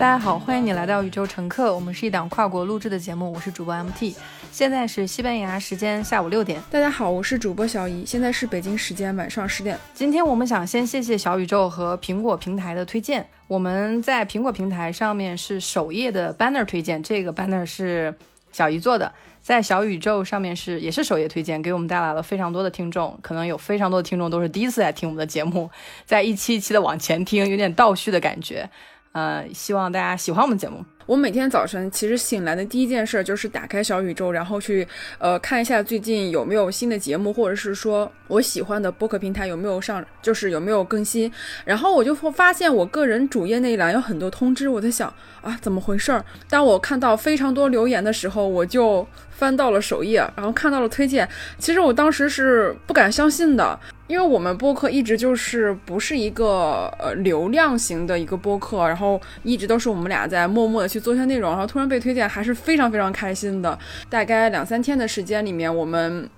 [0.00, 1.74] 大家好，欢迎你来到宇宙乘客。
[1.74, 4.14] 我们是一档跨国录制的节目，我是主播 MT。
[4.50, 6.58] 现在是西班牙时间下午六点。
[6.70, 9.78] 大家好，我是主播小姨，现在是北京时间晚上十点。
[9.92, 13.28] 今天我们想先谢谢小宇宙和苹果平台的推荐。
[13.46, 18.14] 我们在苹果平台上面是首页的 banner 推荐，这个 banner 是
[18.52, 19.12] 小姨做的。
[19.42, 25.68] 在小宇宙上面是也是首页推荐，给我们带来了非常多的听众，可能有非常多的听众都是第一次来听我们的节目，
[26.06, 28.70] 在一期一期的往前听，有点倒叙的感觉。
[29.12, 30.84] 呃，希望大家喜欢我们节目。
[31.06, 34.86] 我每天早晨其实醒来的第一件事就是打开小宇宙，然后去
[35.18, 41.32] 呃看一下最近有没有新的节目，或者是说我喜欢的播客平台有没有上，就是有没有更新。
[41.64, 46.24] 然后我就会发现我个人主页那一栏有很多通知，我在想啊怎么回事儿？
[46.48, 51.28] 当我看到非常多留言的时候，我就翻到了首页，然后看到了推荐。
[51.58, 53.76] 其实我当时是不敢相信的。
[54.10, 63.78] 因为我们播客一直就是不是一个呃流量型的一个播客，然后一直都是我们俩在默默的去做一些内容，然后突然被推荐，还是非常非常开心的。
[64.08, 66.28] 大概两三天的时间里面，我们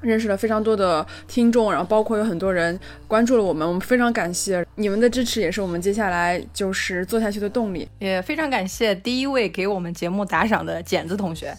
[0.00, 7.88] 认识了非常多的听众，然后包括有很多人关注了我们，我们非常感谢你们的支持，也是我们接下来就是做下去的动力。
[8.00, 11.54] 也非常感谢第一位给我们节目打赏的剪子同学。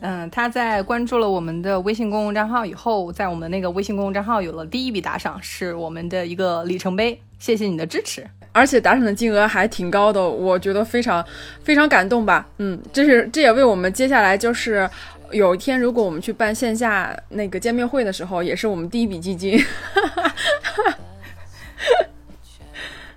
[0.00, 7.20] 嗯，他在关注了我们的微信公共账号以后，在我们那个微信公共账号有了第一笔打赏，是我们的一个里程碑。
[7.38, 11.22] 谢谢你的支持，而且打赏的金额还挺高的，我觉得非常
[11.62, 12.48] 非常感动吧。
[12.56, 14.88] 嗯，这是这也为我们接下来就是
[15.32, 19.62] 有一天如果我们去办线下那个见面会的时候，也是我们第一笔基金。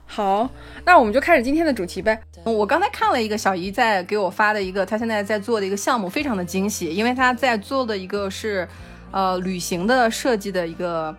[0.05, 0.49] 好，
[0.85, 2.19] 那我们就开始今天的主题呗。
[2.43, 8.67] 我刚才看了一个小姨在给我发的一个，她现在在做的一个项目，非常的惊喜，因为她在做的一个是，
[9.11, 11.15] 呃，旅行的设计的一个，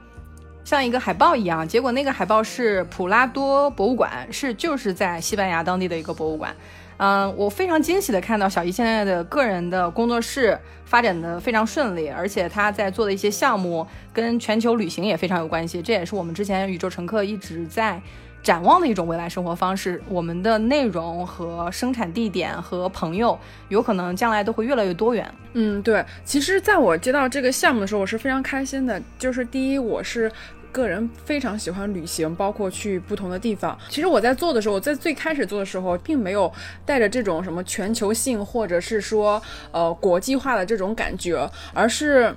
[0.65, 1.67] 像一个海报一样。
[1.67, 6.55] 结果那个海报是普拉多博物馆，是就是在西班牙当地的一个博物馆。
[6.97, 15.81] 嗯，我非常惊喜的看到小姨现在的个人的工作室发展的非常顺利，而且她在做的一些项目跟全球旅行也非常有关系。
[15.81, 18.01] 这也是我们之前宇宙乘客一直在。
[18.43, 25.31] 展望的一种未来生活方式，我们的内容和生产地点和朋友，有可能将来都会越来越多元。
[25.53, 26.05] 嗯，对。
[26.25, 29.01] 其实，在我接到这个项目的时候，我是非常开心的。
[29.19, 30.31] 就是第一，我是
[30.73, 33.77] 个人非常喜欢旅行，包括去不同的地方。
[33.89, 36.51] 其实我在做的时候，在最开始做的时候，并没有
[36.87, 42.35] 带着这种什么全球性或者是说呃国际化的这种感觉，而是。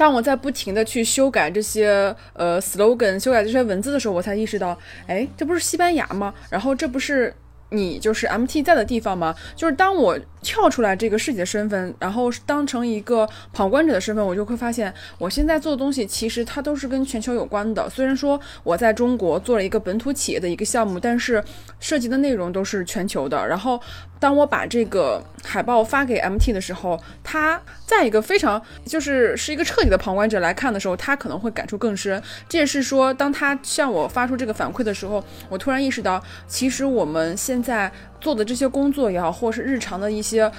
[0.00, 4.74] 当我在不停的去修改这些呃 slogan，修改这些文字的时候，我才意识到，
[5.06, 6.32] 哎，这不是西班牙吗？
[6.48, 7.34] 然后这不是
[7.68, 9.34] 你就是 MT 在的地方吗？
[9.54, 10.18] 就是当我。
[10.42, 17.86] 跳出来这个世界身份，然后当成一个旁观者的身份，我就会发现，我现在做的东西其实它都是跟全球有关的。
[17.90, 21.44] 虽然说我在中国做了一个本土企业的一个项目，但是
[21.78, 23.46] 涉及的内容都是全球的。
[23.46, 23.78] 然后，
[24.20, 32.22] 当我把这个海报发给 MT 的时候，他在一个非常就是是一个彻底的旁观者来看的时候，他可能会感触更深。
[32.48, 40.20] 这也是说，当他向我发出这个反馈的时候，我突然意识到，其实我们现在做的这些工作也好，或是日常的一。
[40.20, 40.52] 些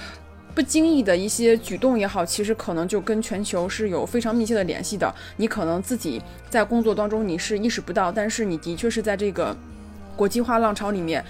[0.54, 5.14] 不经意的一些举动也好，其实可能就跟全球是有非常密切的联系的。
[5.36, 9.56] 你可能自己在工作当中你是意识不到，但是你的确是在这个
[10.14, 11.24] 国际化浪潮里面，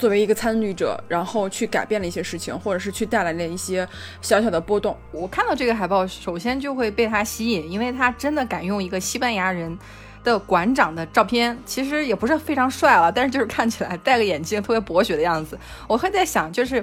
[0.00, 3.86] 作为一个参与者，然后去改变了一些事情，或者是去带来了一些
[4.22, 4.96] 小小的波动。
[5.12, 9.78] 我看到这个海报，首先就会被它吸引，因为它真的敢用一个西班牙人
[10.24, 15.58] 的馆长的照片，其实也不是非常帅了，但是就是看起来戴个眼镜特别博学的样子。
[15.86, 16.82] 我会在想，就是。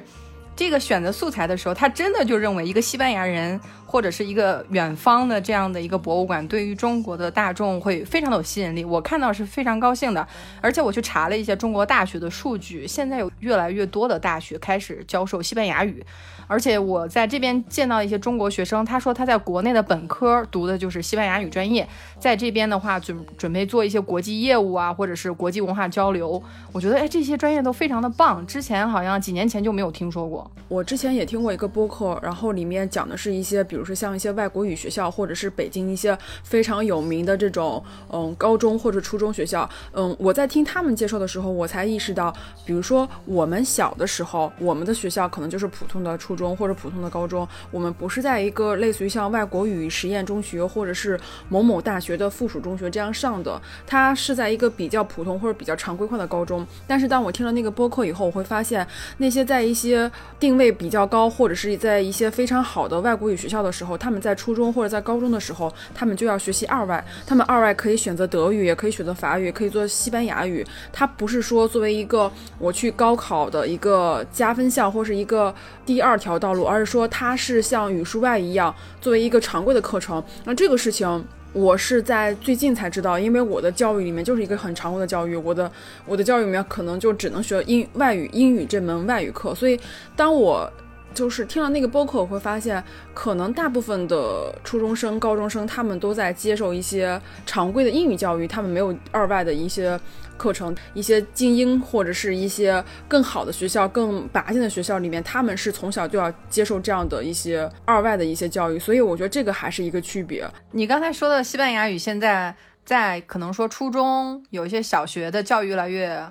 [0.57, 8.83] 这个选择素材的时候，他真的就认为一个西班牙人或者是一个远方的这样的一个博物馆，对于中国的大众会非常的有吸引力。
[8.83, 10.27] 我看到是非常高兴的，
[10.59, 16.03] 而且我去查了一些中国大学的数据，现在有越来越多的大学开始教授西班牙语。
[16.47, 21.87] 而且我在这边见到一些中国学生，他说他在国内的本科读的就是西班牙语专业，
[22.19, 26.41] 在这边的话准准备做一些国际业务啊，或者是国际文化交流。
[26.71, 30.49] 我觉得哎，这些专业都非常的棒，之前好像几年前就没有听说过。
[30.69, 39.69] 我之前也听过一个播客，然后里面讲的是一些，比如说像一些外国语学校，或者是北京一些非常有名的这种嗯高中或者初中学校。
[39.91, 42.33] 嗯，我在听他们介绍的时候，我才意识到，
[42.65, 46.36] 比如说我们小的时候，我们的学校可能就是普通的初。
[46.37, 51.19] 中或者普通的高中，我们不是在一个类似于像外国语实验中学或者是
[51.49, 56.65] 某某大学的附属中学这样上的，它是在一个比较普通或者比较常规化的高中。
[56.85, 58.85] 但是当我听了那个播客以后，我会发现
[59.17, 67.03] 那些在一些定位比较高或者是在一些非常好的外国语学校的时候，他们在初中或者在高中的时候，他们就要学习二外。
[67.25, 70.65] 他们二外可以选择德语，也可以选择法语，也可以做西班牙语。
[70.91, 75.53] 它不是说作为一个我去高考的一个加分项或是一个
[75.85, 80.21] 第二条条道路，而是说它是像语数外一样作为一个常规的课程。
[80.43, 81.25] 那这个事情。
[81.53, 85.71] 我是在最近才知道，因为我的教育里面就是一个很常规的教育，我的
[86.05, 89.79] 我的教育里面可能就只能学英外语英语这门外语课，所以
[90.15, 90.71] 当我
[91.13, 92.83] 就是听了那个播客，我会发现，
[93.13, 99.99] 可能大部分的初中生、高中生他们都在接受一些常规的英语教育，他们没有二外的一些。
[100.37, 110.47] 课程一些精英或者是一些更好的学校、更拔尖的学校里面，他们是从小就要接受这样的一些二外的一些教育，所以我觉得这个还是一个区别。
[110.69, 112.55] 你刚才说的西班牙语，现在
[112.85, 116.23] 在可能说初中有一些小学的教育越来越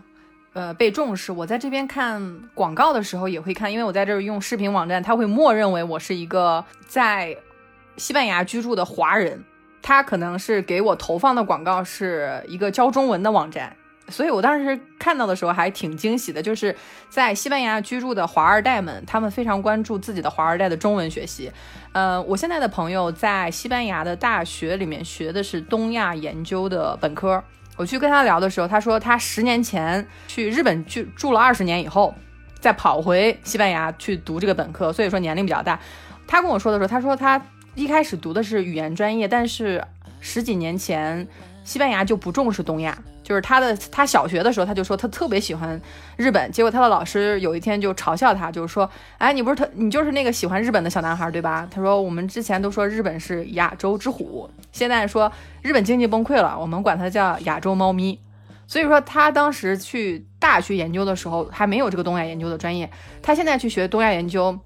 [0.56, 1.30] 呃被重视。
[1.30, 7.36] 我在这边看广告的时候也会看，因为我在这儿用视频网站，他会默认为我是一个在
[7.98, 9.44] 西班牙居住的华人，
[9.82, 13.76] 他可能是给我投放的广告是一个教中文的网站。
[14.08, 16.74] 所以我当时看到的时候还挺惊喜的，就是
[17.08, 21.50] 在西班牙居住的华二代们，他们非常关注自己的华二代的中文学习。
[21.92, 27.42] 呃，我现在的朋友在西班牙的大学里面学的是东亚研究的本科。
[27.76, 32.14] 我去跟他聊的时候，他说他十年前去日本去住了二十年以后，
[32.58, 35.78] 再跑回西班牙去读这个本科，所以说年龄比较大。
[36.26, 37.40] 他跟我说的时候，他说他
[37.74, 39.84] 一开始读的是语言专业，但是
[40.20, 41.28] 十几年前
[41.64, 42.96] 西班牙就不重视东亚。
[43.26, 45.80] 就是他的，他小学的时候他就说他特别喜欢
[46.16, 48.88] 日本，结果他的老师有一天就嘲笑他，就是说，
[49.18, 51.66] 哎，你不是特，你就是那个喜欢日本的小男孩，对吧？
[51.68, 55.30] 他说我们之前都说日本是亚洲之虎，现在说
[55.60, 58.20] 日本经济崩溃了，我们管它叫亚洲猫咪。
[58.68, 62.88] 所以说他当时去大学研究的时候还没有这个东亚研究的专业，
[63.20, 64.56] 他现在去学东亚研究。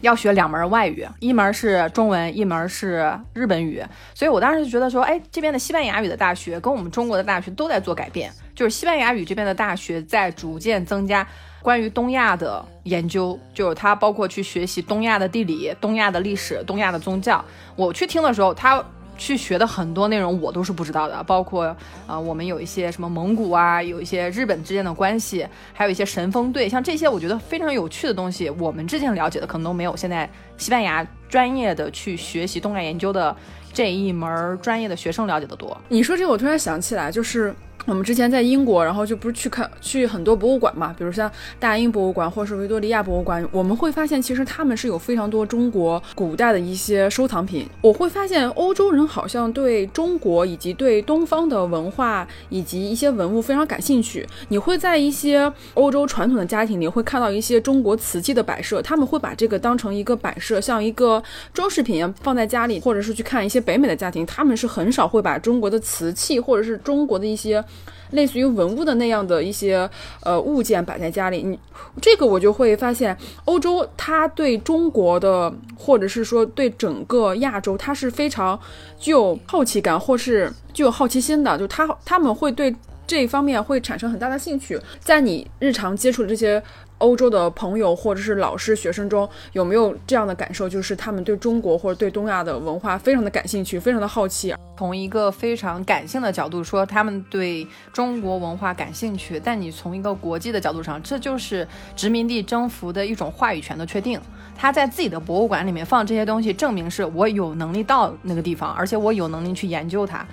[0.00, 3.82] 要学两门外语，一门是中文，一门是日本语。
[4.14, 11.26] 所以我当时就觉得说，哎，这边的西班牙语的大学跟我们中国的大学都在做改变，就是西班牙语这边的大学在逐渐增加
[11.62, 17.44] 关于东亚的研究，就是它包括去学习东亚的地理、东亚的历史、东亚的宗教。
[17.76, 18.84] 我去听的时候，它。
[19.20, 21.76] 去学的很多内容我都是不知道的，包括
[22.06, 33.36] 啊，我们有一些什么蒙古啊，有一些日本之间的关系，还有一些神风队，像这些我觉得非常有趣的东西，我们之前了解的可能都没有现在西班牙专业的去学习东亚研究的
[33.74, 35.76] 这一门专业的学生了解的多。
[35.90, 37.54] 你说这个，我突然想起来，就是。
[37.86, 47.66] 我们之前在英国，然后就不是去看去很多博物馆嘛，比如像大英博物馆或者是维多利亚博物馆，我们会发现其实他们是有非常多中国古代的一些收藏品。
[47.80, 54.26] 我会发现欧洲人好像对中国以及对东方的文化以及一些文物非常感兴趣。
[54.48, 61.20] 你会在一些欧洲传统的家庭里会看到一些中国瓷器的摆设，他们会把这个当成一个摆设，像一个
[61.52, 67.64] 装饰品一样放在家里，或者是去看一些北美的家庭，他们是很少会把中国的瓷器或者是中国的一些。
[68.10, 69.88] 类似于文物的那样的一些
[70.22, 71.58] 呃物件摆在家里，你
[72.00, 78.58] 这个我就会发现，欧洲它对中国的或者是说对整个亚洲，它是非常
[78.98, 82.74] 具有好奇感或是具有好奇心的，就他他们会对
[83.06, 86.62] 这一方面会产生很大的兴趣，在你日常接触的这些。
[87.00, 90.68] 欧洲的朋友或者是老师、学生中有没有这样的感受？
[90.68, 94.54] 就是他们对中国或者对东亚的文化非常的感兴趣，非常的好奇。
[94.78, 99.40] 从一个非常感性的角度说，他们对中国文化感兴趣。
[99.42, 104.18] 但你从一个国际的角度上，这就是殖民地征服的一种话语权的确定。
[104.56, 110.26] 他在自己的博物馆里面放这些东西，证明是我有能力到那个地方，而且我有能力去研究它。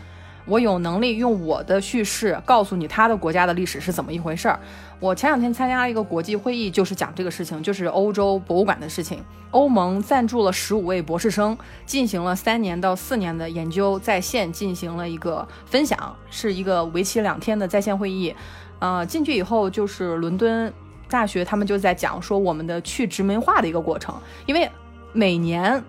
[0.48, 4.60] 我有能力用我的叙事告诉你他的国家的历史是怎么一回事儿。
[5.00, 9.24] 我前两天参加了一个国际会议，就是讲这个事情，就是欧洲博物馆的事情。
[9.52, 18.34] 欧盟赞助了十五位博士生，进行了三年到四年的研究，在线进行了一个分享，是一个为期两天的在线会议。
[18.80, 20.72] 呃，进去以后就是伦敦
[21.10, 24.70] 大学，他们就在讲说我们的去殖民化的一个过程，因为
[25.14, 25.84] 每年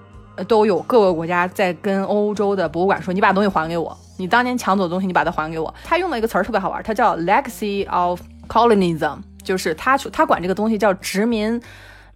[0.46, 3.96] 都有各个国家在跟欧洲的博物馆说，你把东西还给我。
[4.18, 5.74] 你当年抢走的东西，你把它还给我。
[5.84, 11.58] 他用了一个词儿特别好玩，他叫 legacy of colonialism，就是他他管这个东西叫殖民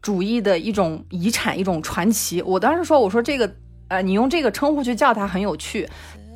[0.03, 2.43] 主义的一种遗产，一种传奇。
[2.43, 3.51] 我当时说，我说这个
[3.89, 5.89] 呃，你用这个称呼去叫它很有趣。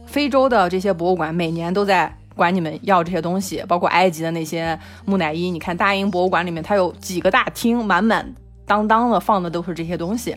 [0.07, 5.51] 非洲的这些博物馆每年都在管你们要这些东西，包括埃及的那些木乃伊。
[5.51, 10.37] 你看大英博物馆里面，它有几个大厅，满满当当的放的都是这些东西。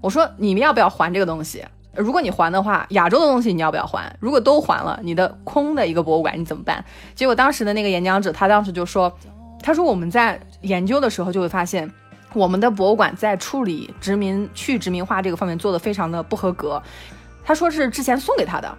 [0.00, 1.64] 我说你们要不要还这个东西？
[1.98, 4.10] 如果你还的话，亚洲的东西你要不要还？
[4.20, 6.82] 如果都还了，你的空的一个博物馆你怎么办？
[7.14, 9.12] 结果当时的那个演讲者，他当时就说，
[9.62, 11.90] 他说我们在研究的时候就会发现，
[12.32, 16.80] 我们的博物馆在处理殖民去殖民化这个方面做得非常的不合格。
[17.44, 18.78] 他说是之前送给他的。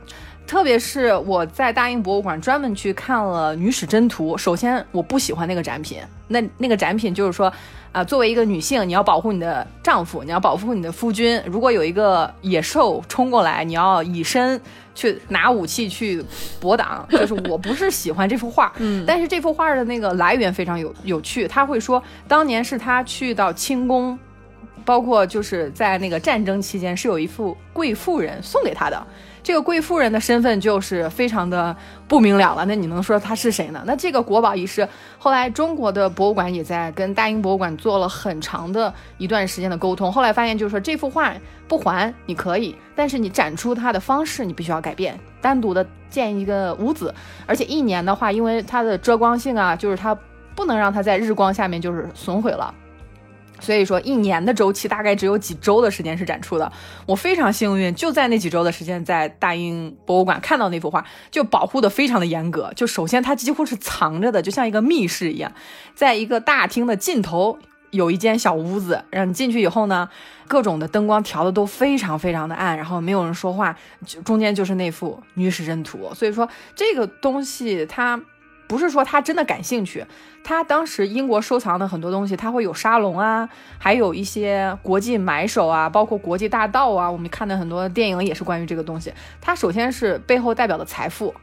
[0.49, 7.53] 特别是我在大英博物馆专门去看了《女史箴图》，首先我不喜欢那个展品，那那个展品就是说，
[7.91, 14.59] 啊，作为一个女性，你要保护你的丈夫，你要保护你的夫君，如果有一个野兽冲过来，你要以身
[14.95, 16.25] 去拿武器去
[16.59, 24.17] 搏挡， 就是我不是喜欢这幅画，嗯，但是这幅画的那个来源非常有有趣，他会说当年是他去到清宫，
[24.85, 29.07] 包括就是在那个战争期间是有一幅贵妇人送给他的。
[29.41, 31.75] 这个贵妇人的身份就是非常的
[32.09, 33.81] 不明了了，那你能说她是谁呢？
[33.85, 41.33] 那这个国宝仪式，后来中国的博物馆也在跟大英博物馆做了很长的一段时间的沟通，后来发现就是说这幅画
[41.69, 47.13] 不还你可以，但是你展出它的方式你必须要改变，单独的建一个屋子，
[47.47, 50.15] 而且一年的话，因为它的遮光性啊，就是它
[50.53, 52.75] 不能让它在日光下面就是损毁了。
[53.59, 56.71] 所以说，一年的周期大概只有几周的时间是展出的。
[57.05, 62.71] 我非常幸运，就在那几周的时间，在大英博物馆看到那幅画，就保护的非常的严格。
[62.75, 65.51] 就首先它几乎是藏着的，就像一个密室一样，
[65.93, 67.57] 在一个大厅的尽头
[67.91, 70.09] 有一间小屋子，让你进去以后呢，
[70.47, 73.75] 各种的灯光调的都非常非常的暗，然后没有人说话，
[74.23, 76.13] 中间就是那幅女史箴图。
[76.13, 78.19] 所以说这个东西它。
[78.69, 80.05] 不是说他真的感兴趣，
[80.43, 83.49] 他当时英国收藏的很多东西，他会有沙龙啊，
[83.79, 89.11] 还有一些国际买手啊，包括国际大盗啊，我们看的很多电影也是关于这个东西。
[89.41, 91.33] 它首先是背后代表的财富，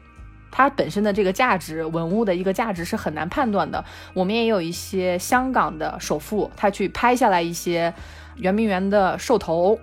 [0.49, 3.83] 它本身的这个价值，文物的一个价值是很难判断的。
[4.13, 7.93] 我们也有一些香港的首富，他去拍下来一些
[8.37, 9.77] 圆明园的兽头。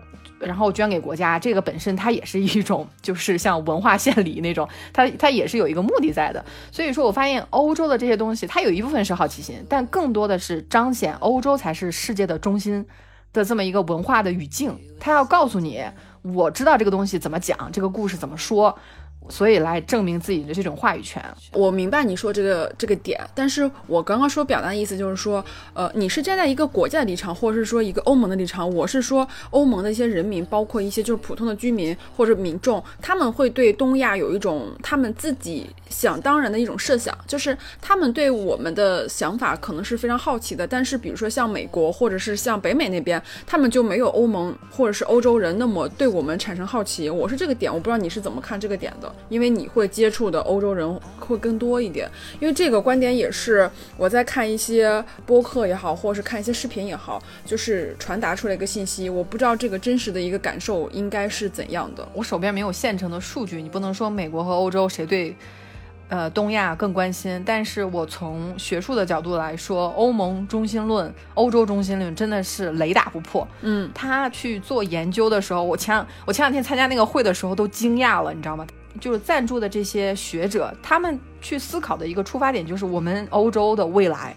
[0.44, 6.44] 然后捐给国家，这个本身它也是一种，就是像文化献礼那种，它它也是有一个目的在的。
[6.70, 12.86] 所以说我发现欧洲的这些东西，它有一部分是好奇心，但更多的是彰显欧洲才是世界的中心
[13.32, 14.78] 的这么一个文化的语境。
[15.00, 15.82] 它要告诉你，
[16.22, 18.78] 我知道这个东西怎么讲，这个故事怎么说。
[19.28, 47.08] 所以来证明自己的这种话语权，我明白你说这个这个点，但是我刚刚说表达的意思就是说，呃，你是站在一个国家的立场，或者是说一个欧盟的立场，我是说欧盟的一些人民，包括一些就是普通的居民或者民众，他们会对东亚有一种他们自己想当然的一种设想，就是他们对我们的想法可能是非常好奇的，但是比如说像美国或者是像北美那边，他们就没有欧盟或者是欧洲人那么对我们产生好奇。
[47.08, 49.13] 我是这个点，我不知道你是怎么看这个点的。
[49.28, 52.08] 因为你会接触的欧洲人会更多一点，
[52.40, 59.08] 因为这个观点也是我在看一些播客也好，或者是看一些视频也好，就是传达出来一个信息。
[59.08, 62.06] 我不知道这个真实的一个感受应该是怎样的。
[62.12, 65.34] 我手边没有现成的数据，你不能说美国和欧洲谁对，
[66.08, 67.42] 呃，东亚更关心。
[67.46, 73.46] 但是我从学术的角度来说，欧盟中心论、欧洲中心论真的是雷打不破。
[73.62, 78.66] 嗯，他去做研究的时候，我前我前两天参加那个会的时候都惊讶了，你知道吗？
[79.00, 84.34] 就是赞助的这些学者，他们去思考的一个出发点就是我们欧洲的未来，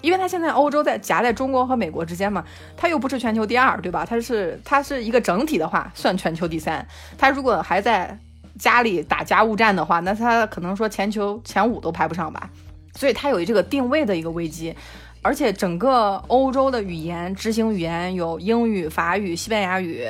[0.00, 2.44] 因为他现在欧洲在夹在中国和美国之间嘛，
[2.76, 4.04] 他又不是全球第二，对吧？
[4.04, 6.86] 他是他是一个整体的话，算全球第三。
[7.16, 8.18] 他如果还在
[8.58, 12.50] 家里打家务战的话，那他可能说全球前五都排不上吧。
[12.94, 14.74] 所以他有这个定位的一个危机，
[15.22, 20.06] 而且整个欧洲的语言执行语言有英语、法语、西班牙语。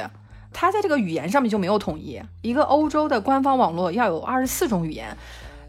[0.53, 2.21] 它在这个语言上面就没有统一。
[2.43, 5.17] 一个欧洲的官方网络要有二十四种语言，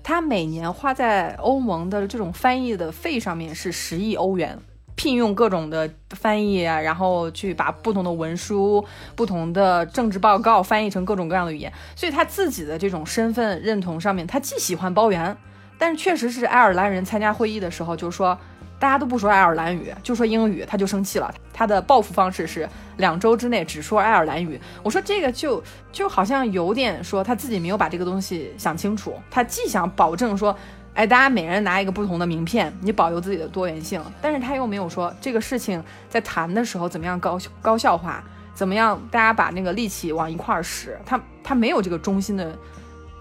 [0.03, 4.59] 它每年花在欧盟的这种翻译的费上面是十亿欧元，
[4.95, 8.83] 聘用各种的翻译啊，然后去把不同的文书、
[9.15, 11.71] 不同的政治报告翻译成各种各样的语言。
[11.95, 15.37] 所以他自己的这种身份认同上面，他既喜欢包圆，
[15.77, 18.37] 但是确实是爱尔兰人参加会议的时候就说。
[18.81, 21.31] 大家都不说爱尔兰语，就说英语，他就生气了。
[21.53, 24.59] 他的报复方式是两周之内只说爱尔兰语。
[24.81, 29.13] 我说这个就就好像有点说他自己没有把这个东西想清楚。
[29.29, 30.57] 他既想保证说，
[30.95, 38.23] 哎，大家每人拿一个不同的名片，你保留自己的多元性，但是他又没有说这个事情在谈的时候怎么样高高效化，
[38.55, 40.99] 怎么样大家把那个力气往一块儿使。
[41.05, 42.57] 他他没有这个中心的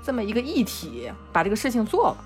[0.02, 2.16] 这么一个议题，把这个事情做了。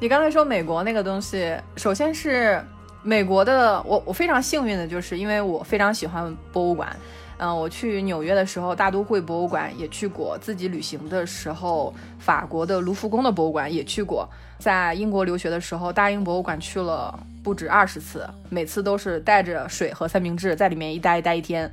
[0.00, 2.62] 你刚才说美国那个东西，首先是。
[3.04, 6.96] 美国的我，我非常幸运的就是，因为我非常喜欢博物馆。
[7.36, 14.26] 嗯，我去纽约的时候，大都会博物馆也去过；自己旅行的时候，法国的卢浮宫的博物馆也去过。
[14.58, 21.70] 在英国留学的时候，大英博物馆去了不止二十次，每次都是带着水和三明治在里面一待待一天。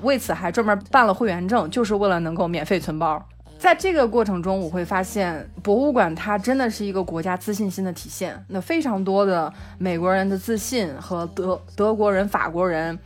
[0.00, 3.24] 为此还专门办了会员证，就是为了能够免费存包。
[3.64, 8.44] 在这个过程中，我会发现博物馆它真的是一个国家自信心的体现。
[8.48, 12.98] 那非常多的美国人的自信和德德国人、法国人，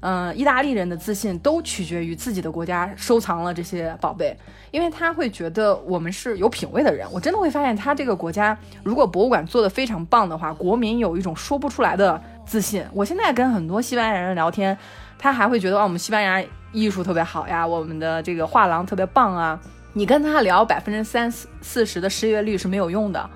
[0.00, 4.34] 嗯，意大利人的自信都取决于自己的国家收藏了这些宝贝，
[4.70, 7.06] 因为他会觉得我们是有品位的人。
[7.12, 12.82] 我真的会发现，他这个国家如果博物馆做得非常棒的话，国民有一种说不出来的自信。
[12.94, 14.74] 我现在跟很多西班牙人聊天，
[15.18, 16.42] 他还会觉得哦，我们西班牙
[16.72, 19.60] 艺术特别好呀，我们的这个画廊特别棒啊。
[19.96, 23.30] 你跟他聊百分之三四四十的失业率是没有用的。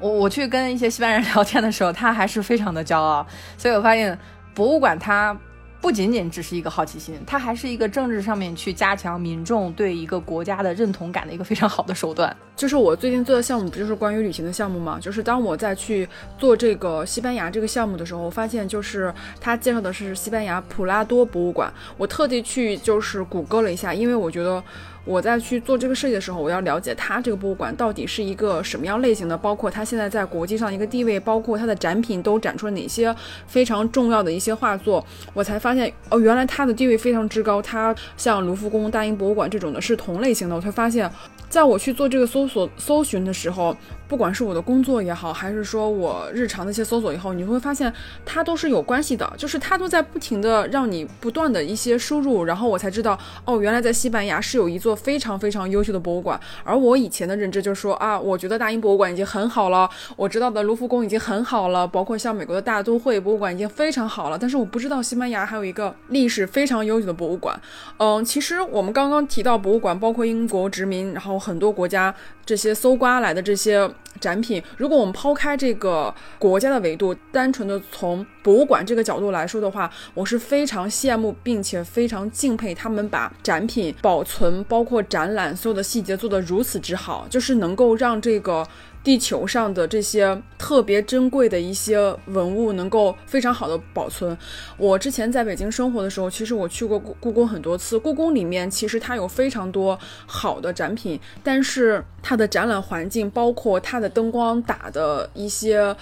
[0.00, 3.24] 我我去跟一些西班牙人聊天的时候，他还是非常的骄傲。
[3.56, 4.18] 所以我发现
[4.52, 5.38] 博物馆它。
[5.82, 12.36] 不仅仅只是一个好奇心，它还是一个政治上面去加强民众对一个国家的认同感的一个非常好的手段。
[12.54, 14.98] 就是我最近做的项目，不就是关于旅行的项目吗？
[15.00, 21.72] 就是当我在去做这个西班牙这个项目的时候，发现就是他介绍的是西班牙普拉多博物馆。
[21.96, 24.62] 我特地去就是谷歌了一下，因为我觉得。
[25.04, 33.14] 我在去做这个设计的时候，我要了解它这个博物馆到底是一个什么样类型的，包括它现在在国际上一个地位，包括它的展品都展出了哪些
[33.46, 37.60] 非常重要的一些画作，我才发现哦，原来它的地位非常之高。
[37.62, 41.10] 它像卢浮宫、大英博物馆这种的是同类型的，我才发现。
[41.50, 43.76] 在我去做这个搜索搜寻的时候，
[44.06, 47.92] 不管是我的工作也好，还是说我日常的一些搜索也好，你会发现
[48.24, 56.40] 它都是有关系的，就是它都在不停的让你不断的一些输入，然后我才知道，哦，原来在西班牙是有一座非常非常优秀的博物馆。
[56.62, 67.60] 而我以前的认知就是说啊，我觉得大英博物馆已经很好了，我知道的卢浮宫已经很好了，包括像美国的大都会博物馆已经非常好了，但是我不知道西班牙还有一个历史非常悠久的博物馆。
[67.98, 71.39] 嗯，其实我们刚刚提到博物馆，包括英国殖民，然后。
[71.40, 88.66] 很多国家这些搜刮来的这些展品，如果我们抛开这个国家的维度，单纯的从博物馆这个角度来说的话，我是非常羡慕并且非常敬佩他们把展品保存，包括展览所有的细节做得如此之好，就是能够让这个。
[89.02, 94.36] 地球上的这些特别珍贵的一些文物能够非常好的保存。
[94.76, 97.98] 我之前在北京生活的时候，其实我去过故故宫很多次。
[97.98, 105.96] 故宫里面其实它有非常多好的展品，但是它的展览环境，包括它的灯光打的一些。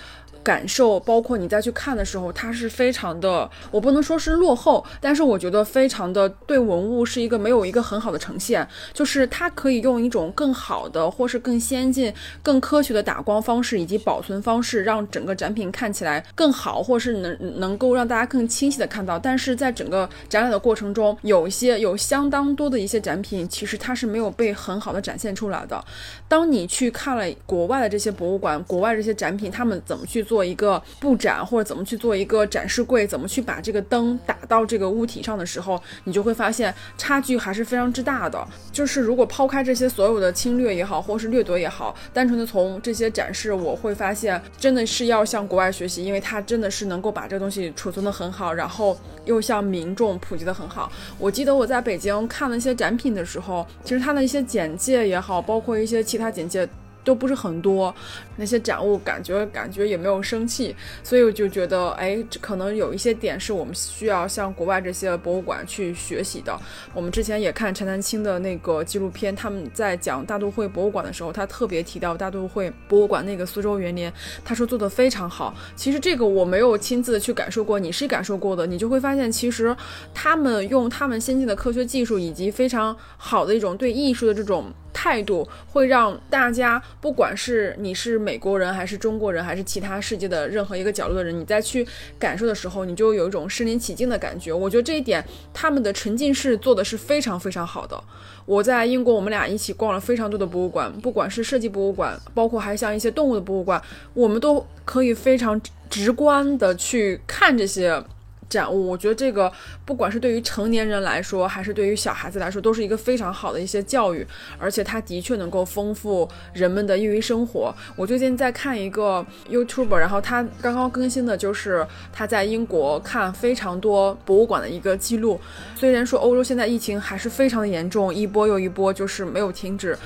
[0.49, 12.11] 感受，包括你再去看的时候，它是非常的，我不能说是落后，但是我觉得非常的对文物是一个没有一个很好的呈现，就是它可以用一种更好的，或是更先进、
[12.43, 19.19] 更科学的打光方式以及保存方式，让整个展品看起来更好，或是能能够让大家更清晰的看到。
[19.19, 25.85] 但是在整个展览的过程中，有一些有相当多的一些展品，其实它是没有被很好的展现出来的。
[26.27, 30.38] 当你去看了国外的这些博物馆，国外这些展品，他们怎么去做？
[30.39, 38.47] 做一个布展，或者怎么去做一个展示柜，怎么去把这个灯打到这个物体上的时候，你就会发现差距还是非常之大的。
[38.71, 50.93] 就是如果抛开这些所有的侵略也好，或是掠夺也好，单纯的从这些展示，我会发现真的是要向国外学习，因为它真的是能够把这个东西储存的很好，然后又向民众普及的很好。
[51.19, 56.69] 我记得我在北京看了一些展品的时候，其实它的一些简介也好，包括一些其他简介。
[57.09, 57.95] 都不是很多，
[58.37, 66.55] 那些展物感觉感觉也没有生气，所以我就觉得，哎，可能有一些点是我们需要向国外这些博物馆去学习的。
[66.93, 74.13] 我们之前也看陈丹青的那个纪录片，他们在讲大都会博物馆的时候，他特别提到大都会博物馆那个苏州园林，
[74.45, 75.55] 他说做的非常好。
[75.75, 79.75] 其实这个我没有亲自去感受过，你是感受过的，你就会发现，其实
[80.13, 84.67] 他们用他们先进的科学技术以及非常好的一种对艺术的这种。
[84.93, 91.87] 态度会让大家，不管是你是美国人，还是中国人，还是其他世界的任何一个角落的人，你在去
[92.19, 94.53] 感受的时候，你就有一种身临其境的感觉。
[94.53, 98.03] 我觉得这一点，他们的沉浸式做的是非常非常好的。
[98.45, 103.81] 我在英国，我们俩一起逛了非常多的博物馆，不管是设计博物馆，包括还像一些动物的博物馆，
[104.15, 108.03] 我们都可以非常直观的去看这些。
[108.49, 109.53] 展物，我觉得这个
[109.85, 114.27] 不管是对于成年人来说，还是对于小孩子来说，都是一个非常好的一些教育，
[114.59, 117.75] 而且它的确能够丰富人们的业余生活。
[117.95, 125.41] 我最近在看一个 YouTuber，然后他刚刚更新的就是他在英国看非常多博物馆的一个记录。
[125.75, 129.97] 虽然说欧洲现在疫情还是非常的严重，一波又一波，就是没有停止。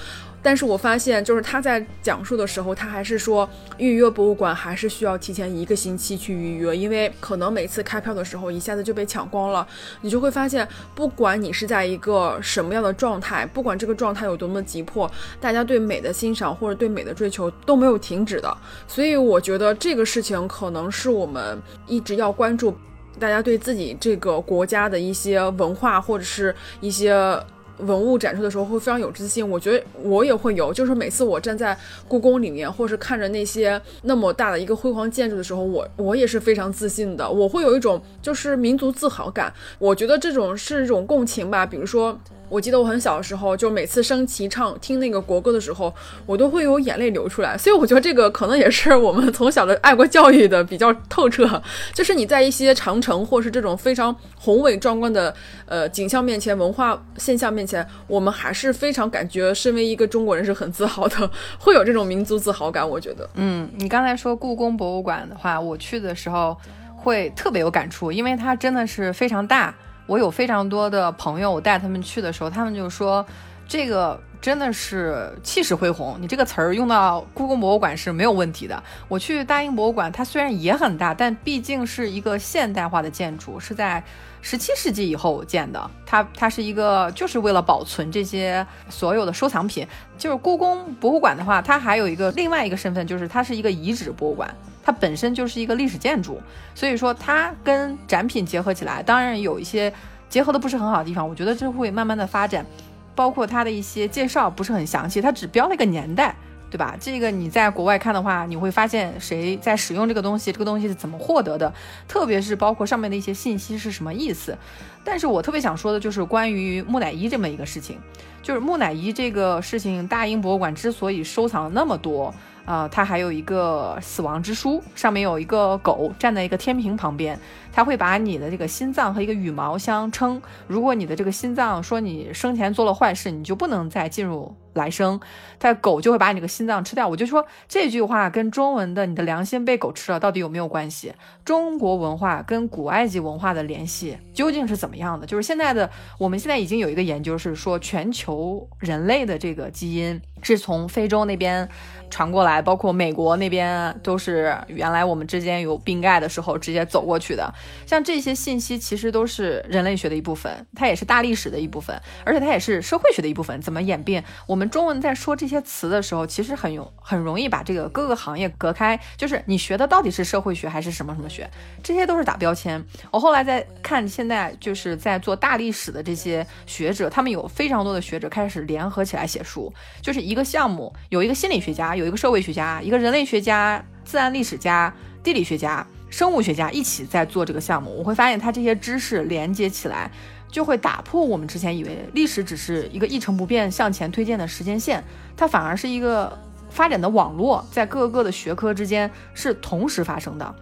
[0.43, 9.67] 但是我发现，就是他在讲述的时候，他还是说预约博物馆还是需要提前一个星期去预约，因为可能每次开票的时候一下子就被抢光了。
[10.01, 15.09] 你就会发现，不管你是在一个什么样的状态，不管这个状态有多么急迫，
[15.41, 18.57] 大家对美的欣赏或者对美的追求都没有停止的。
[18.89, 22.77] 所以我觉得这个事情可能是我们一直要关注，
[23.19, 27.41] 大家对自己这个国家的一些文化或者是一些。
[27.83, 31.77] 文物展出的时候会非常有自信，我觉得我也会有，就是每次我站在
[32.09, 39.53] 故宫里面，或是看着那些那么大的一个辉煌建筑的时候，我我也是非常自信的，我会有一种就是民族自豪感。
[39.79, 42.19] 我觉得这种是一种共情吧，比如说。
[42.53, 45.93] 我记得我很小的时候，就每次升旗唱听那个国歌的时候，
[46.27, 47.57] 我都会有眼泪流出来。
[47.57, 51.63] 所以我觉得这个可能也是我们从小的爱国教育的比较透彻。
[51.95, 55.35] 就是你在一些长城或是这种非常宏伟壮观的
[55.65, 62.87] 呃景象面前、文化现象面前，我们还是非常感觉身为一个中国人是很自豪的，会有这种民族自豪感。
[62.87, 66.55] 我觉得，嗯，你刚才说故宫博物馆的话，我去的时候
[66.95, 69.75] 会特别有感触，因为它真的是非常大。
[70.07, 73.25] 我有非常多的朋友，我带他们去的时候，他们就说，
[73.67, 76.17] 这个真的是气势恢宏。
[76.21, 78.83] 你这个词儿用到故宫博物馆是没有问题的。
[79.09, 84.03] 我去大英博物馆，它虽然也很大，但毕竟是一个现代化的建筑，是在
[84.43, 85.91] 十七世纪以后建的。
[86.05, 89.87] 它它是一个就是为了保存这些所有的收藏品。
[90.19, 94.55] 就是故宫博物馆的话，它还有一个另外一个身份，就是它是一个遗址博物馆。
[94.85, 96.41] 它本身就是一个历史建筑，
[96.75, 99.93] 所以说它跟展品结合起来，当然有一些
[100.29, 101.27] 结合的不是很好的地方。
[101.27, 102.67] 我觉得这会慢慢的发展，
[103.15, 106.35] 包括它的一些介绍不是很详细，它只标了一个年代，
[106.73, 106.97] 对吧？
[106.99, 111.71] 这个你在国外看的话，你会发现谁在使用这个东西，这个东西是怎么获得的，
[112.09, 114.57] 特别是包括上面的一些信息是什么意思。
[115.05, 117.99] 但是我特别想说的就是关于木乃伊这么一个事情，
[118.43, 122.35] 就是木乃伊这个事情，大英博物馆之所以收藏了那么多。
[122.65, 127.37] 啊，它还有一个死亡之书，上面有一个狗站在一个天平旁边，
[127.73, 130.41] 它会把你的这个心脏和一个羽毛相称。
[130.67, 135.19] 如果你的这个心脏说你生前做了坏事，你就不能再进入来生，
[135.59, 137.09] 它狗就会把你这个心脏吃掉。
[137.09, 141.13] 我就说这句话跟中文的“你的良心被狗吃了”到底有没有关系？
[141.45, 145.27] 中国文化跟古埃及文化的联系究竟是怎么样的？
[145.27, 151.69] 就是现在的我们现在已经有一个研究是说，全球人类的这个基因是从非洲那边。
[152.11, 157.51] 传过来，包括美国那边都是原来我们之间有冰盖的时候直接走过去的。
[157.87, 163.61] 像这些信息其实都是人类学的一部分，它也是大历史的一部分，而且它也是社会学的一部分。
[163.61, 164.25] 怎么演变？
[164.47, 171.49] 我们中文在说这些词的时候，其实很容很容易把这个各个行业隔开，就是你学的到底是社会学还是什么什么学，
[171.83, 172.83] 这些都是打标签。
[173.11, 181.83] 我后来在看，现在就是在做大历史的这些学者，他们有非常多的学者开始联合起来写书，就是一个项目有一个心理学家。
[181.93, 190.11] 有一个社会学家、一个人类学家、自然历史家、地理学家、生物学家一起在做这个项目，我会发现他这些知识连接起来，
[190.47, 195.03] 就会打破我们之前以为历史只是一个一成不变向前推荐的时间线，
[195.35, 200.55] 它反而是一个发展的网络，在各个的学科之间是同时发生的。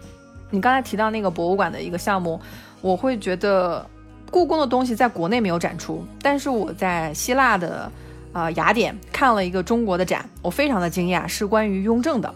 [0.49, 2.39] 你刚才提到那个博物馆的一个项目，
[2.79, 3.85] 我会觉得
[4.31, 7.91] 故宫的东西在国内没有展出，但是我在希腊的。
[8.33, 12.33] 啊，雅典看了一个中国的展，我非常的惊讶，是关于雍正的。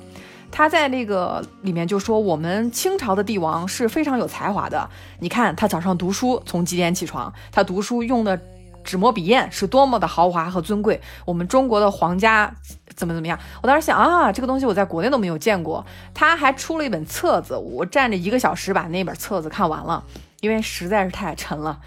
[0.58, 4.90] 他在那个里面就说，我们清朝的帝王是非常有才华的。
[5.20, 7.34] 你看他早上读书，从几点起床？
[7.52, 8.40] 他读书用的
[8.82, 11.02] 纸墨笔砚是多么的豪华和尊贵。
[11.26, 12.56] 我们中国的皇家
[12.96, 13.38] 怎么怎么样？
[13.62, 15.86] 我当时想啊，这个东西我在国内都没有见过。
[16.14, 20.02] 他还出了一本册子，我站着一个小时把那本册子看完了，
[20.40, 21.82] 因为实在是太沉了。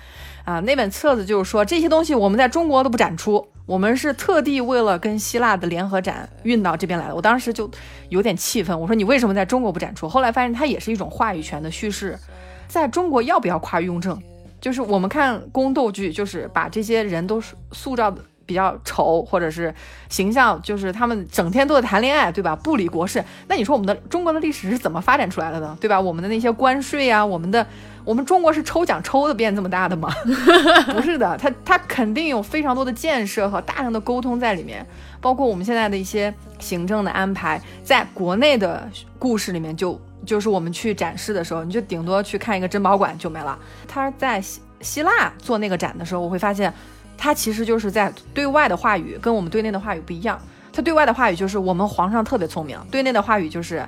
[0.44, 3.48] 啊，那本册子就是说这些东西我们在中国都不展出。
[3.68, 7.70] 我们是特地为了跟希腊的联合展运到这边来的，我当时就
[8.08, 10.08] 有点气愤，我说你为什么在中国不展出？
[10.08, 12.18] 后来发现它也是一种话语权的叙事，
[12.66, 14.18] 在中国要不要夸雍正？
[14.58, 19.74] 就是我们看宫斗剧，就是把这些人都塑造的比较丑，或者是
[20.08, 22.56] 形象，就是他们整天都在谈恋爱，对吧？
[22.56, 23.22] 不理国事。
[23.48, 25.76] 那你说我们的中国的历史是怎么发展出来的呢？
[25.78, 26.00] 对吧？
[26.00, 27.66] 我们的那些关税啊，我们的。
[28.08, 30.08] 我们中国是抽奖抽的变这么大的吗？
[30.94, 34.82] 不是的，它它肯定有非常多的建设和大量的沟通在里面，
[35.20, 43.58] 包括我们现在的一些行政的安排，在国内的故事里面，就就是我们去展示的时候，你就顶多去看一个珍宝馆就没了。
[43.86, 46.72] 他在希希腊做那个展的时候，我会发现，
[47.18, 50.40] 他其实就是在对外的话语跟我们对内的话语不一样。
[50.72, 53.86] 他对外的话语就是我们皇上特别聪明，对内的话语就是，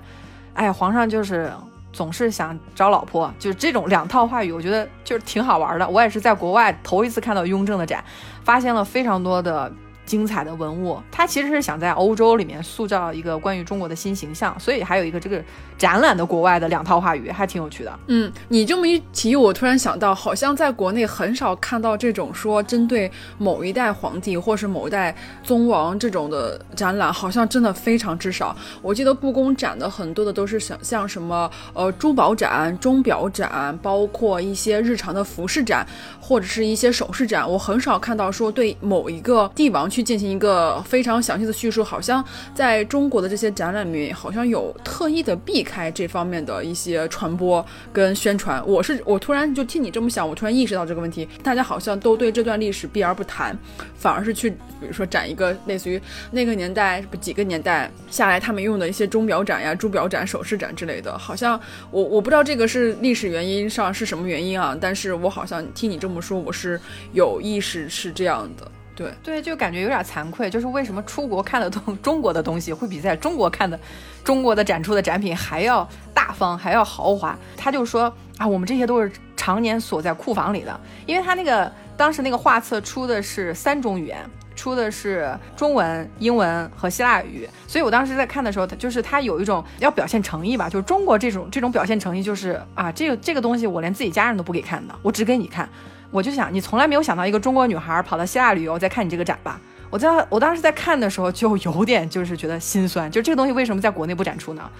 [0.52, 1.50] 哎呀，皇上就是。
[1.92, 5.88] 总是想找老婆，就是这种两套话语，我觉得就是挺好玩的。
[5.88, 8.04] 我也是在国外头一次看到雍正的展，
[8.44, 9.72] 发现了非常多的
[10.10, 11.00] 精彩的文物。
[11.08, 15.40] 他其实是想在欧洲里面塑造一个关于中国的新形象，所以还有一个这个
[15.78, 17.98] 展览的国外的两套话语，还挺有趣的。
[18.08, 28.56] 嗯，你这么一提，我突然想到，好像在国内很少看到这种说针对某一代皇帝或是某一代宗王这种的展览，好像真的非常之少。
[28.82, 35.86] 我记得故宫展的很多的都是像像什么呃珠宝展、钟表展，包括一些日常的服饰展。
[36.18, 48.66] 或者是一些首饰展，我很少看到说对某一个帝王去去进行一个非常详细的叙述，好像在中国的这些展览里面，好像有特意的避开这方面的一些传播跟宣传。
[48.66, 53.54] 我是我突然就听你这么想，我突然意识到这个问题，大家好像都对这段历史避而不谈，
[53.96, 61.60] 反而是去比如说展一个类似于那个年代不几个年代下来他们用的一些钟表展呀、珠表展、首饰展之类的，好像
[61.90, 66.20] 我我不知道这个是历史原因上是什么原因啊，但是我好像听你这么。
[66.20, 66.78] 说我是
[67.12, 73.78] 有意识是这样的，对对，就感觉有点惭愧，就是为什么出国看的东中国的东西会比在中国看的
[74.22, 77.38] 中国的展出的展品还要大方，还要豪华？
[77.56, 84.18] 他就说啊，我们这些都是常年锁在库房里的，因为他那个当时那个画册出的是三种语言，
[84.54, 95.66] 出的是中文、英文和希腊语，所以我当时在看的时候，他就是他有一种要表现诚意吧，就是中国这种这种表现诚意，就是啊，这个这个东西我连自己家人都不给看的，我只给你看。
[96.10, 99.60] 我就想，你从来没有想到一个中国女孩跑到希腊旅游再看你这个展吧？
[99.90, 104.70] 我在我当时在看的时候就有点就是觉得心酸，就这个东西为什么在国内不展出呢？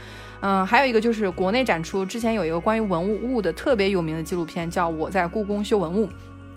[0.41, 6.07] 嗯，还有一个就是国内展出之前有一个关于文物物的特别有名的纪录片，叫《我在故宫修文物》，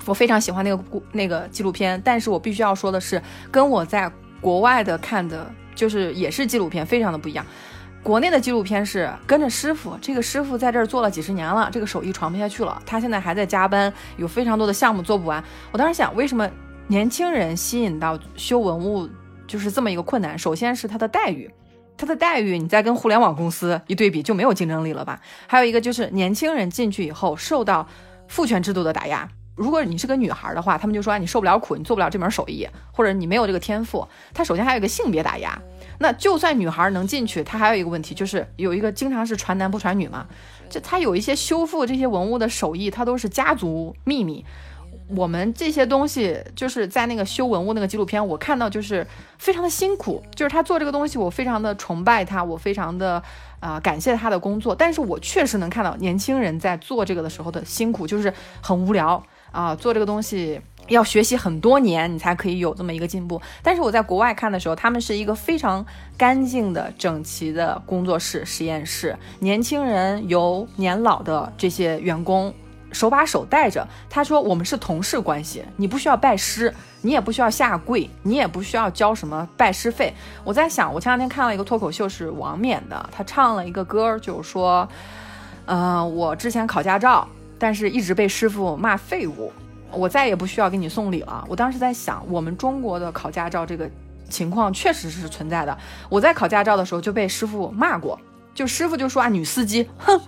[0.06, 4.10] 我非常喜欢那个故那个纪录片，但是我必须要说的是，跟我在
[4.40, 7.46] 国外的看的，就是也是纪录片，非常的不一样。
[8.04, 15.42] 国内的纪录片是跟着师傅，这个师傅在这儿做了几十年了，这个手艺传不下去了，他现在还在加班，有非常多的项目做不完。
[15.72, 16.48] 我当时想，为什么
[16.88, 19.08] 年轻人吸引到修文物
[19.48, 20.38] 就是这么一个困难？
[20.38, 21.50] 首先是他的待遇，
[21.96, 25.22] 他的待遇你再跟互联网公司一对比，就没有竞争力了吧？
[25.48, 27.88] 还有一个就是年轻人进去以后受到
[28.28, 29.30] 父权制度的打压。
[29.56, 34.08] 如果你是个女孩的话，他们就说你受不了苦，你做不了这门手艺，或者你没有这个天赋。
[34.34, 35.62] 他首先还有一个性别打压。
[36.00, 40.26] 那就算女孩能进去，她还有一个问题，就是有一个经常是传男不传女嘛。
[40.70, 44.44] 就他有一些修复这些文物的手艺，它都是家族秘密。
[45.10, 49.06] 我们这些东西就是在那个修文物那个纪录片，我看到就是
[49.38, 50.24] 非常的辛苦。
[50.34, 53.22] 就是他做这个东西，我非常的崇拜他，我非常的
[53.60, 54.74] 啊感谢他的工作。
[54.74, 59.22] 但是我确实能看到年轻人在做这个的时候的辛苦，就是很无聊
[59.54, 60.60] 啊，做这个东西。
[60.90, 63.42] 要学习很多年，你才可以有这么一个进步。
[63.62, 65.86] 但是我在国外看的时候，他们是一个非常
[66.18, 72.54] 干净的、整齐的工作室、实验室，年轻人由年老的这些员工
[72.92, 73.88] 手把手带着。
[74.10, 80.14] 他说：“我们是同事关系，你不需要拜师，你也不需要下跪，你也不需要交什么拜师费。”
[80.44, 84.86] 我在想，我前两天看了一个脱口秀，是王冕的，他唱了一个歌，就是说
[85.66, 87.26] ：“嗯，我之前考驾照，
[87.64, 89.50] 但是一直被师傅骂废物。”
[89.90, 91.46] 我再也不需要给你送礼了。
[91.48, 93.88] 我当时在想，我们中国的考驾照这个
[94.28, 95.78] 情况确实是存在的。
[96.10, 98.20] 我在考驾照的时候就被师傅骂过，
[98.54, 100.20] 就师傅就说啊，女司机，哼！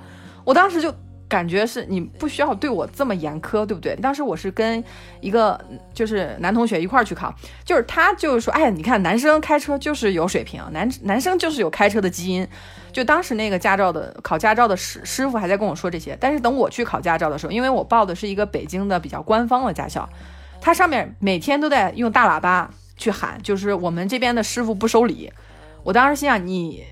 [0.43, 0.93] 我当时就
[1.27, 3.95] 感觉是你不需要对我这么严苛，对不对？
[3.95, 4.83] 当时我是跟
[5.21, 5.59] 一个
[5.93, 7.33] 就是男同学一块儿去考，
[7.63, 12.47] 就是他就是说，哎，你看男生开车就是有水平，男男生就是有开车的基因。
[12.93, 20.07] 就当时那个驾照的考驾照的师师傅还在跟我说这些，但是等我去考驾照的时候，因为我报的是一个北京的比较官方的驾校，
[20.61, 25.29] 他上面每天都在用大喇叭去喊，就是我们这边的师傅不收礼。
[25.83, 26.85] 我当时心想，你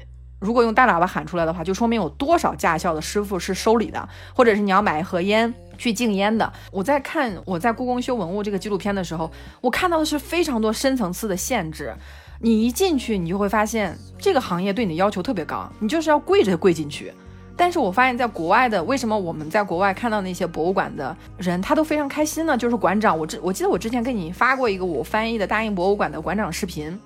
[0.44, 6.52] 如果用大喇叭喊出来的话，就说明有多少驾校的师傅是收礼的，或者是你要买一盒烟去禁烟的。
[6.70, 11.96] 我在看我在故宫修文物这个纪录片的时候，我看到的是非常多深层次的限制。
[12.42, 17.14] 你一进去，你就会发现这个行业对你的要求特别高，你就是要跪着跪进去。
[17.56, 22.58] 但是我发现，在国外的，为什么我们在国外看到那些博物馆的人，他都非常开心呢？
[22.58, 27.00] 就是馆长，我之我记得我之前给你发过一个我翻译的大英博物馆的馆长视频，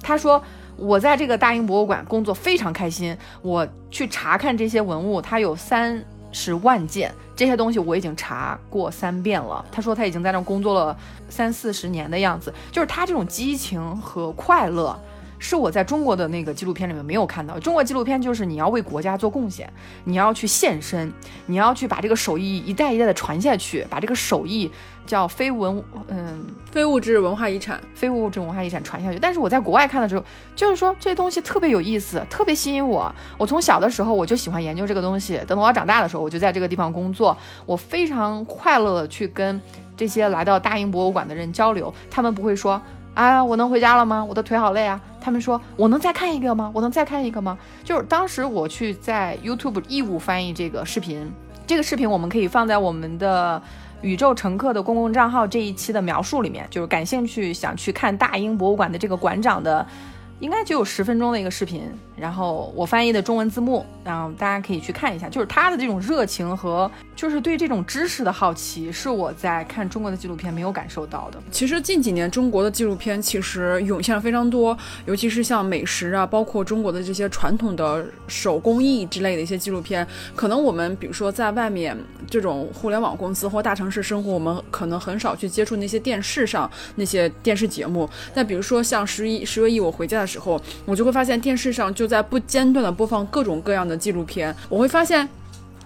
[0.00, 0.42] 他说
[0.82, 6.02] 我在这个大英博物馆工作非常开心，我去查看这些文物，它有三。
[6.34, 9.62] 十万件这些东西我已经查过三遍了。
[9.70, 10.96] 他说他已经在那工作了
[11.28, 14.98] 三四十年的样子，就是他这种激情和快乐。
[15.42, 17.58] 是我在中国的那个纪录片里面没有看到。
[17.58, 19.68] 中国纪录片就是你要为国家做贡献，
[20.04, 21.12] 你要去献身，
[21.46, 24.70] 你要去把这个手艺一代一代的传下去，把这个手艺
[25.04, 29.18] 叫非文嗯非物质文化遗产，非物质文化遗产传下去。
[29.18, 30.24] 但是我在国外看的时候，
[30.54, 33.12] 就是说这些东西特别有意思，特别吸引我。
[33.36, 39.60] 我从小的时候我就喜欢研究这个东西，等到我长大的时候，我就在这个地方工作，我非常快乐的去跟
[39.96, 42.80] 这些来到大英博物馆的人交流，他们不会说。
[43.14, 44.24] 啊，我能回家了吗？
[44.24, 45.00] 我的腿好累啊。
[45.20, 46.70] 他们说我能再看一个吗？
[46.74, 47.56] 我能再看一个吗？
[47.84, 51.30] 就是当时我去在 YouTube 义务翻译这个视频，
[51.66, 53.62] 这个视频我们可以放在我们的
[54.00, 59.86] 宇宙乘客的公共账号这一期的描述里面，就是感兴趣想去看大英博物馆的这个馆长的。
[60.42, 61.84] 应该只有十分钟的一个视频，
[62.16, 65.28] 然后我翻译的中文字幕，然后大家可以去看一下。
[65.28, 71.40] 就是他的这种热情和就是对这种知识的好奇，是我在看中国的纪录片没有感受到的。
[71.52, 74.76] 其实近几年中国的纪录片其实涌现了非常多，
[75.06, 80.04] 尤其是像美食啊，包括中国的这些传统的手工艺之类的一些纪录片。
[80.34, 81.96] 可能我们比如说在外面
[82.28, 88.10] 这种互联网公司或大城市生活，我们可能很少去接触那些电视上那些电视节目。
[88.34, 94.54] 那比如说像十一十月一我回家的时时候，我就会发现电视上就在不间断的播放各种各样的纪录片。
[94.68, 95.28] 我会发现，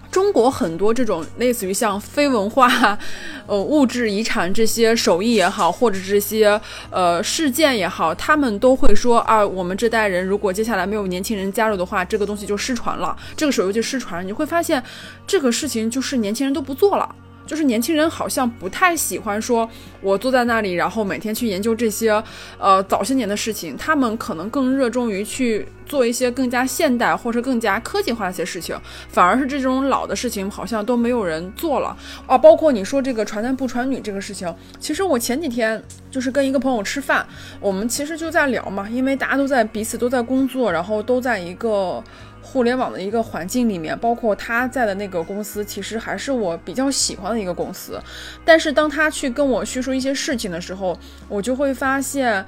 [0.09, 2.97] 中国很多这种类似于像非文化、
[3.45, 14.25] 呃物质遗产这些手艺也好，或者这些呃事件也好，他们都会说啊，我们这代人如果接下来没有年轻人加入的话，这个东西就失传了，这个手艺就失传。
[14.25, 14.81] 你会发现，
[15.27, 17.13] 这个事情就是年轻人都不做了。
[17.47, 19.67] 就是年轻人好像不太喜欢说，
[20.01, 22.21] 我坐在那里，然后每天去研究这些，
[22.59, 23.75] 呃，早些年的事情。
[23.77, 28.75] 他们可能更热衷于去做一些更加现代或者更加科技化的一些事情，
[29.07, 32.37] 反而是这种老的事情好像都没有人做了啊。
[32.37, 35.81] 包括你说这个传男不传女这个事情，其实我前几天
[36.11, 37.25] 就是跟一个朋友吃饭，
[37.59, 42.03] 我们其实就在聊嘛，因为大家都在彼此都在工作，然后都在一个。
[42.49, 48.01] 互联网的一个环境里面，包括他在的那个公司，其实还是我比较喜欢的一个公司。
[48.45, 52.43] 但是当他去跟我叙述一些事情的时候，我就会发现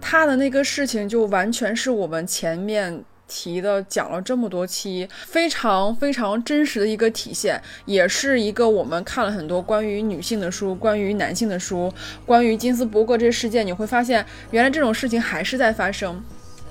[0.00, 11.92] 他的那个事情就完全是我们前面提的讲了这么多期非常非常真实的一个体现，也是一个我们看了很多关于女性的书、关于男性的书、
[12.24, 16.22] 关于金斯伯格这事件，你会发现原来这种事情还是在发生。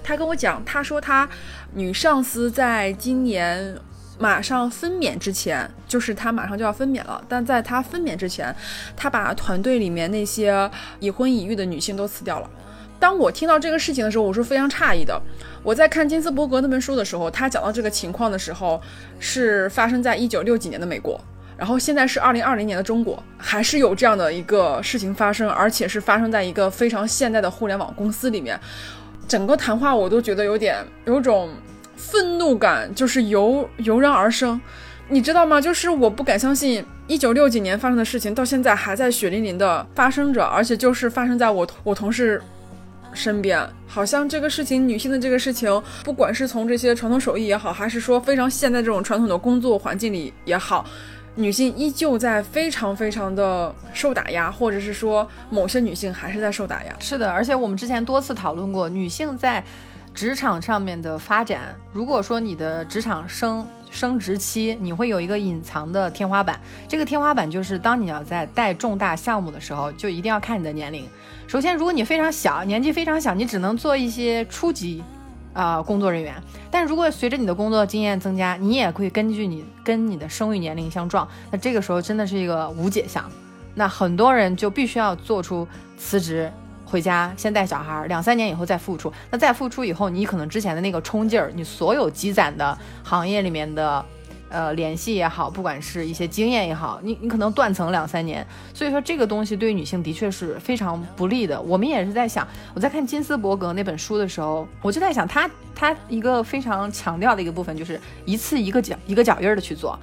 [0.10, 1.30] 他跟我讲，他说他
[1.76, 3.78] 女上司在今年
[4.18, 8.54] 马上分娩之前，就是他马上就要分娩了，但在他分娩之前，
[8.98, 10.68] 他把团队里面那些
[11.00, 12.50] 已婚已育的女性都辞掉了。
[13.00, 15.22] 当我听到这个事情的时候，我是非常诧异的。
[15.62, 18.82] 我在看金斯伯格那本书的时候，他讲到这个情况的时候，
[19.20, 21.24] 是发生在一九六几年的美国，
[21.56, 28.60] 然后现在是二零二零年的中国，还是有这样的一个事情发生，而且是发生在一个非常现代的互联网公司里面。
[29.30, 31.50] 整个谈话我都觉得有点有种
[31.96, 34.60] 愤怒感，就是油油然而生，
[35.08, 35.62] 你知道吗？
[35.62, 42.42] 就是我不敢相信，一九六几年发生的事情到现在还在血淋淋的发生着，而且就是发生在我我同事
[43.14, 45.70] 身边，好像这个事情，女性的这个事情，
[46.04, 50.84] 不管是从这些传统手艺也好，还是说非常现代这种传统的工作环境里也好。
[51.40, 56.94] 女性依旧在非常非常的受打压，或者是说某些女性还是在受打压。
[57.00, 59.64] 是的，而且我们之前多次讨论过，女性在
[60.14, 61.74] 职场上面的发展。
[61.94, 66.60] 如果说你的职场升升职期，你会有一个隐藏的天花板。
[66.90, 71.08] 这个天花板就是当你要在带重大项目的时候，就一定要看你的年龄。
[71.48, 75.02] 首先，如果你非常小，年纪非常小，你只能做一些初级。
[75.60, 76.34] 啊，工作人员。
[76.72, 83.30] 但如果随着你的工作经验增加，你也会根据你跟你的生育年龄相撞，那这个时候真的是一个无解项。
[83.76, 85.68] 那很多人就必须要做出
[85.98, 86.50] 辞职，
[86.86, 89.12] 回家先带小孩，两三年以后再复出。
[89.30, 94.06] 那再复出以后，你可能之前的那个冲劲儿，你所有积攒的行业里面的。
[94.50, 101.62] 呃，联系也好，不管是一些经验也好，你你可能断层两三年，所以说这个东西对女性的确是非常不利的。
[101.62, 109.98] 我们也是在想，我在看金斯伯格那本书的时候，我就在想，他他一个非常强调的一个部分就是一次一个脚一个脚印儿的去做。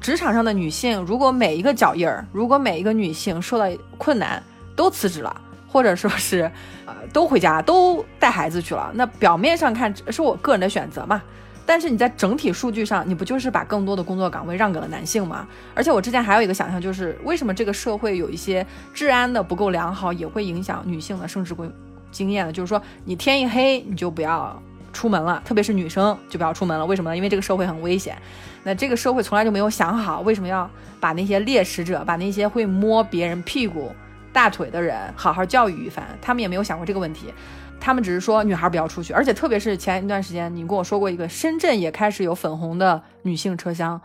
[0.00, 3.64] 职场上的女性，如果每一个脚印儿，如果每一个女性受到
[3.98, 4.42] 困难
[4.74, 6.50] 都辞职了，或者说是
[6.86, 11.22] 呃都回家都带孩子去了，那表面上看是我个人的选择嘛。
[11.66, 15.46] 但是你在整体数据上，你不就是把更多的工作岗位让给了男性吗？
[15.74, 21.68] 而且我之前还有一个想象，就是为什么这个社会有一些治安的不够良好，也会影响女性的生殖规
[22.12, 22.52] 经验呢？
[22.52, 26.86] 就是说，你天一黑你就不要出门了，特别是女生就不要出门了。
[26.86, 27.16] 为什么呢？
[27.16, 28.16] 因为这个社会很危险。
[28.62, 33.92] 那这个社会从来就没有想好，为什么要把那些猎食者，把那些会摸别人屁股、
[34.32, 36.04] 大腿的人好好教育一番？
[36.22, 37.32] 他们也没有想过这个问题。
[37.80, 44.00] 他们只是说女孩不要出去，而且特别是前一段时间，你跟我说过一个深圳也开始有粉红的女性车厢，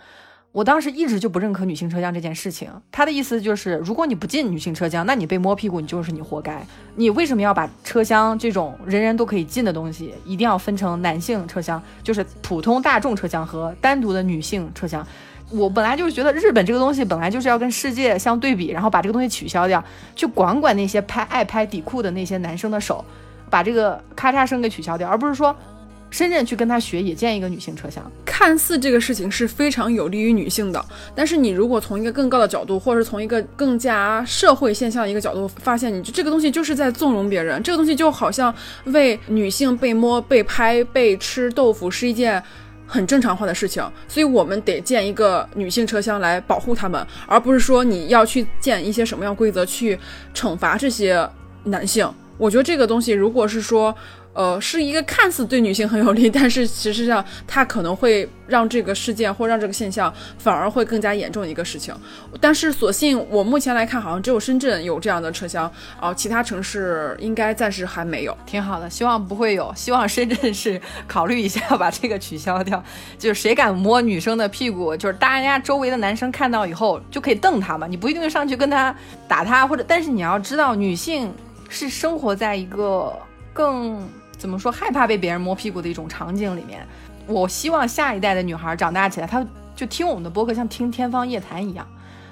[0.52, 2.70] 我当时一直就不认可女性车厢这件事情。
[2.92, 6.62] 他的意思就是，如果你不进女性车厢，那你被摸屁股，你就是你活该。
[6.96, 15.06] 你为什么要把车厢这种人人都可以进的东西，一定要分成男性车厢，就是普通大众车厢和单独的女性车厢？
[15.50, 19.84] 我本来就是觉得日本这个东西本来就是要跟世界相对比，然后把这个东西取消掉，
[20.16, 23.04] 去管管那些拍爱拍底裤的那些男生的手，
[23.52, 25.56] 把这个咔嚓声给取消掉，而不是说
[26.10, 28.04] 深圳去跟他学也建一个女性车厢。
[28.26, 30.84] 看似这个事情是非常有利于女性的，
[31.14, 38.52] 但是你如果从一个更高的角度，或者是从一个更加社会现象的一个角度，发现你这个东西就是在纵容别人，这个东西就好像
[38.86, 42.42] 为女性被摸、被拍、被吃豆腐是一件。
[42.88, 49.98] 很正常化的事情，所以我们得建一个女性车厢来保护他们，而不是说你要去建一些什么样规则去
[50.36, 51.26] 惩罚这些
[51.64, 52.06] 男性。
[52.42, 53.96] 我觉得这个东西，如果是说。
[54.34, 61.94] 呃，是一个看似对女性很有利，但是实际上它可能会让这个事件或让这个现象反而会更加严重的一个事情。
[62.40, 65.70] 但是，所幸我目前来看，好像只有深圳有这样的车厢，
[66.00, 68.34] 哦，其他城市应该暂时还没有。
[68.46, 70.80] 挺好的，希望不会有，希望深圳是
[71.10, 72.82] 考虑一下把这个取消掉。
[73.20, 78.96] 就是谁敢摸女生的屁股，就是大家周围的男生看到以后就可以瞪他嘛，你不一定上去跟他
[79.28, 81.30] 打他，或者，但是你要知道，女性
[81.72, 83.18] 是生活在一个
[83.52, 84.08] 更。
[84.38, 86.84] 怎么说害怕被别人摸屁股的一种场景里面，
[87.28, 89.46] 我希望下一代的女孩长大起来，她
[89.76, 91.88] 就听我们的播客像听天方夜谭一样。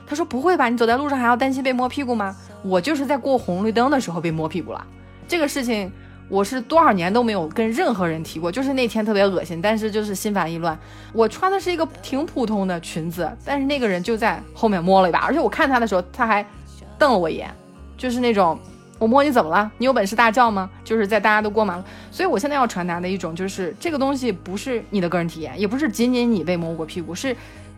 [0.08, 0.68] 她说不会吧？
[0.70, 2.36] 你走在路上还要担心被摸屁股吗？
[2.64, 4.84] 我就是在过红绿灯的时候被摸屁股了。
[5.28, 5.92] 这个事情
[6.30, 10.76] 我是多少年都没有跟任何人提过，就是那天特别恶心，但是就是心烦意乱。
[11.14, 16.44] 我穿的是一个挺普通的裙子，但是那个人就在后面摸了一把，而且我看他的时候他还
[16.98, 17.54] 瞪了我一眼，
[17.96, 18.60] 就是那种。
[19.00, 19.72] 我摸你怎么了？
[19.78, 20.70] 你有本事大叫吗？
[20.84, 27.36] 就是在大家都过马路，所以我现在要传达的一种就是这个东西不是你的个人体验，也不是仅仅你被摸过屁股，是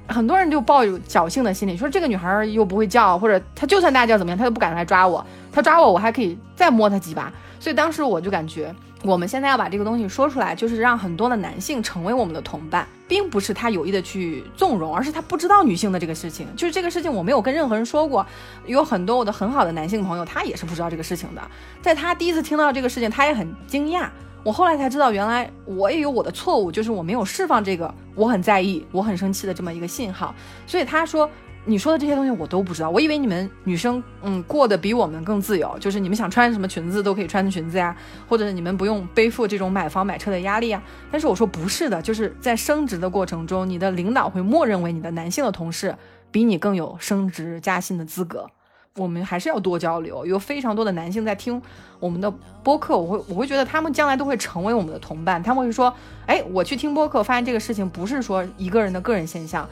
[0.08, 7.32] 很多人就抱有侥幸的心理，说这个女孩又不会叫，或者她就算大叫怎么样，她都不敢来抓我，她抓我我还可以再摸她几把。
[7.60, 8.74] 所以当时我就感觉。
[9.04, 16.48] 我们现在要把这个东西说出来，就是让很多的男性成为我们的同伴，并不是他有意的去纵容，而是他不知道女性的这个事情。
[16.56, 18.24] 就是这个事情，我没有跟任何人说过。
[18.68, 21.42] 有很多我的很好的男性朋友，他也是不知道这个事情的。
[21.82, 24.08] 在他第一次听到这个事情，他也很惊讶。
[24.44, 30.36] 我后来才知道，原来我也有我的错误，就是我没有释放这个我很在意、我很生气的这么一个信号。
[30.68, 31.28] 所以他说。
[31.64, 37.96] 你说的这些东西我都不知道，我以为你们女生嗯过得比我们更自由，就是你们想穿什么裙子都可以穿裙子呀，
[38.28, 40.82] 或者你们不用背负这种买房买车的压力呀。
[41.12, 45.96] 但是我说不是的，就是在升职的过程中，你的领导会默认为你的男性的同事
[46.32, 48.50] 比你更有升职加薪的资格。
[48.98, 51.62] 我们还是要多交流，有非常多的男性在听
[51.98, 52.30] 我们的
[52.62, 55.42] 播客，我会我会觉得他们将来都会成为我们的同伴。
[55.42, 55.94] 他们会说，
[56.26, 59.66] 哎，我去听播客，发现这个事情不是说一个人的个人现象。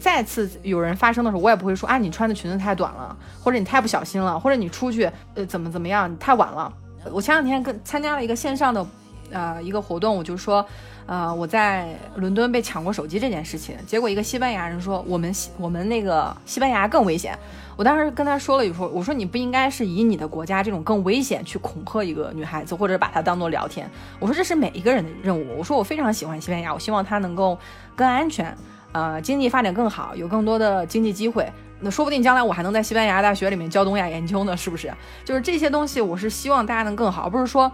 [0.00, 6.72] 再次有人发生的时候，我也不会说啊，你穿的裙子太短了，或者你太不小心了，或者你出去呃怎么怎么样，你太晚了。
[7.12, 8.86] 我前两天跟参加了一个线上的
[9.30, 10.66] 呃一个活动，我就说，
[11.06, 17.38] 呃我在伦敦被抢过手机这件事情，结果一个西班牙人说我们西我们那个西班牙更危险。
[17.76, 23.88] 我当时跟他说了以后，我说你不应该是以你的国家这种更危险去恐吓一个女孩子，或者把她当做聊天。
[24.18, 25.58] 我说这是每一个人的任务。
[25.58, 27.56] 我说我非常喜欢西班牙，我希望它能够
[27.94, 28.56] 更安全。
[28.96, 31.46] 呃，经济发展更好，有更多的经济机会，
[31.80, 34.90] 那说不定将来我还能在西班牙大学里面教东亚研究呢，是不是？
[35.22, 37.70] 就是这些东西，我是希望大家能更好，而不是说，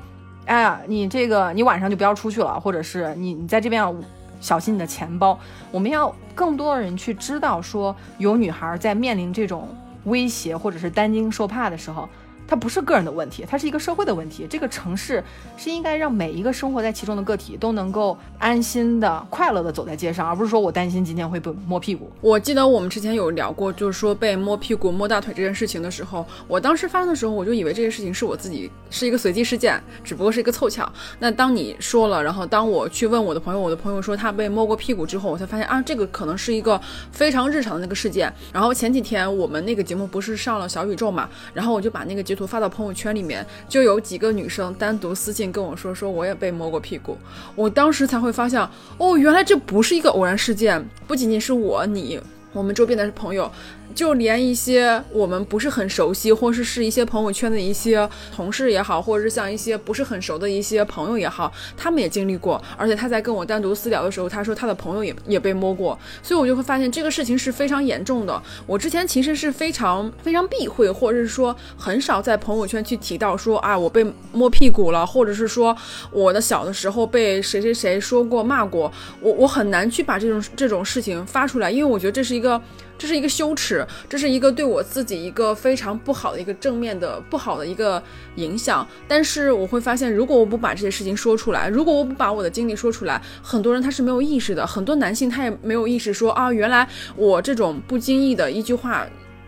[0.47, 3.95] 哎呀，你这个你晚上就不要出去了，或者是你你在这边要
[4.41, 5.39] 小心你的钱包。
[5.70, 9.68] 我们要更多的人去知道，说有女孩在面临这种
[10.07, 12.09] 威胁或者是担惊受怕的时候。
[12.53, 14.47] 它不是个人的问题，它是一个社会的问题。
[14.47, 15.25] 这个城市
[15.57, 22.13] 是应该让每一个生活在其中的个体都能够安心的、快乐的走在街上，而不是说我担心今天会被摸屁股。
[22.21, 30.87] 我记得我们之前有聊过，就是说被摸屁股、摸大腿这件事情的时候，我当时发生的时候，我就以为这件事情是我自己是一个随机事件，只不过是一个凑巧。
[31.19, 36.79] 那当你说了，然后当我去问我的朋友，我的朋友说他被摸过屁股之后，我才发现啊，这个可能是一个
[37.13, 38.31] 非常日常的那个事件。
[38.53, 42.41] 然后前几天我们那个节目不是上了小宇宙嘛，然后我就把那个截图。
[42.47, 47.16] 发到朋友圈里面，就有几个女生单独私信跟我说，说我也被摸过屁股。
[47.55, 48.61] 我当时才会发现，
[48.99, 52.20] 哦，原来这不是一个偶然事件，不仅仅是我，你，
[52.53, 53.51] 我们周边的朋友。
[53.95, 62.62] 就连一些我们不是很熟悉，或是是一些朋友圈的一些同事也好，或者是像一些不是很熟的一些朋友也好，他们也经历过。
[62.76, 68.43] 而且他在跟我单独私聊的时候，他说他的朋友也也被摸过，所以我就会发现这个事情是非常严重的。
[68.66, 75.76] 我之前其实是非常非常避讳，或者是说很少在朋友圈去提到说啊我被摸屁股了，或者是说
[76.11, 78.90] 我的小的时候被谁谁谁说过骂过，
[79.20, 82.61] 我我很难去把这种这种事情发出来，因为我觉得这是一个。
[83.03, 88.01] 这是一个羞耻，这是一个对我自己一个非常不好的一个正面的不好的一个
[88.37, 88.87] 影响。
[89.09, 99.05] 但是我会发现，如果我不把这些事情说出来，如果我不把我的经历说出来，很多人他是没有意识的，很多男性他也没有意识说啊，原来我这种不经意的一句话。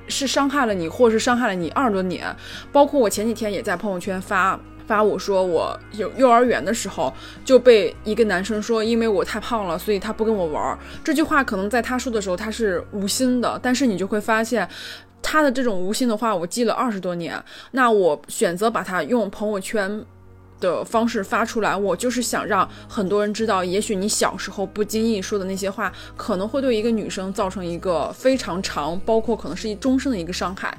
[0.06, 2.26] 是伤害了你，或是伤害了你二十多年。
[2.70, 7.12] 包括我前几天也在朋友圈发发，我说我有幼儿园的时候
[7.44, 10.78] 就被一个男生说，因为我太胖了，所以他不跟我玩儿。
[11.02, 14.68] 这句话可能在他说的时候他是无心的，但是你就会发现
[15.22, 17.42] 他的这种无心的话，我记了二十多年。
[17.72, 20.04] 那我选择把它用朋友圈。
[20.60, 30.74] 的方式发出来，我就是想让很多人知道，也许你小时候不经意说的那些话，可能会对一个女生造成一个非常长，包括可能是一终身的一个伤害。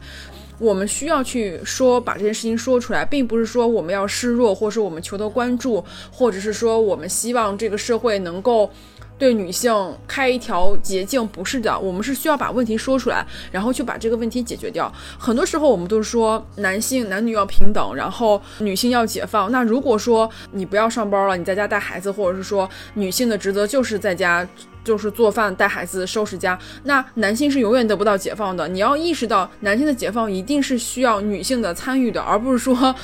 [0.59, 8.69] 我们需要去说，把这件事情说出来，并不是说我们要示弱，或者是我们求得关注，或者是说我们希望这个社会能够。
[9.17, 9.73] 对女性
[10.05, 14.93] 开一条捷径不是的，我们是需要把问题说出来，然后去把这个问题解决掉。
[15.17, 19.49] 很多时候我们都是说男性男女要平等，然后女性要解放。
[19.53, 24.45] 那如果说你不要上班了，你在家带孩子，或者是说女性的职责就是在家
[24.85, 28.65] 就是做饭、带孩子、收拾家，那男性是永远得不到解放的。
[28.69, 32.95] 你要意识到，男性的解放一定是需要女性的参与的，而不是说。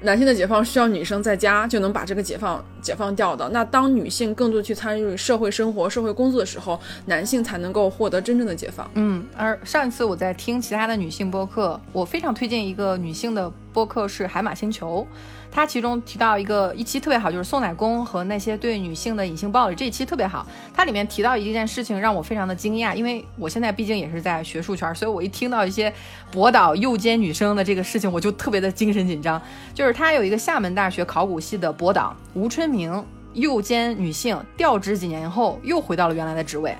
[0.00, 3.48] 男性的解放需要女生在家就能把这个解放解放掉的。
[3.48, 8.88] 那当女性更多去参与社会生活、社会工作的时候，男性才能够获得真正的解放。
[8.94, 15.04] 嗯，而上一次我在听其他的女性播客，我非常推荐一个女性的播客是海马星球。
[15.50, 20.46] 他其中提到一个一期特别好，就是送奶工和那些对女性的隐性暴力这一期特别好。
[20.72, 25.92] 它里面提到一件事情让我非常的惊讶，因为我现在毕竟也是在学术圈，所以我一听到一些
[26.30, 29.40] 博导诱奸女生的这个事情，我就特别的精神紧张。
[29.74, 36.76] 就是他有一个厦门大学考古系的博导吴春明诱奸女性，调职几年后又回到了原来的职位，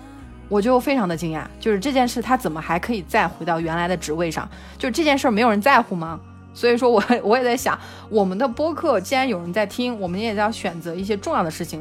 [0.48, 4.48] 我就非常的惊讶，就是这件事他怎么还可以再回到原来的职位上？
[4.76, 6.20] 就是这件事没有人在乎吗？
[6.58, 7.78] 所以说，我 我也在想，
[8.08, 11.80] 我们的播客既然有人在听，我们也要选择一些重要的事情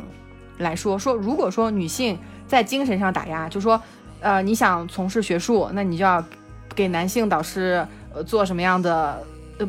[0.59, 0.99] 来说。
[0.99, 2.15] 说如果说女性
[2.45, 3.81] 在精神上打压，就说，
[4.19, 6.23] 呃，你想从事学术，那你就要
[6.75, 9.19] 给男性导师呃做什么样的？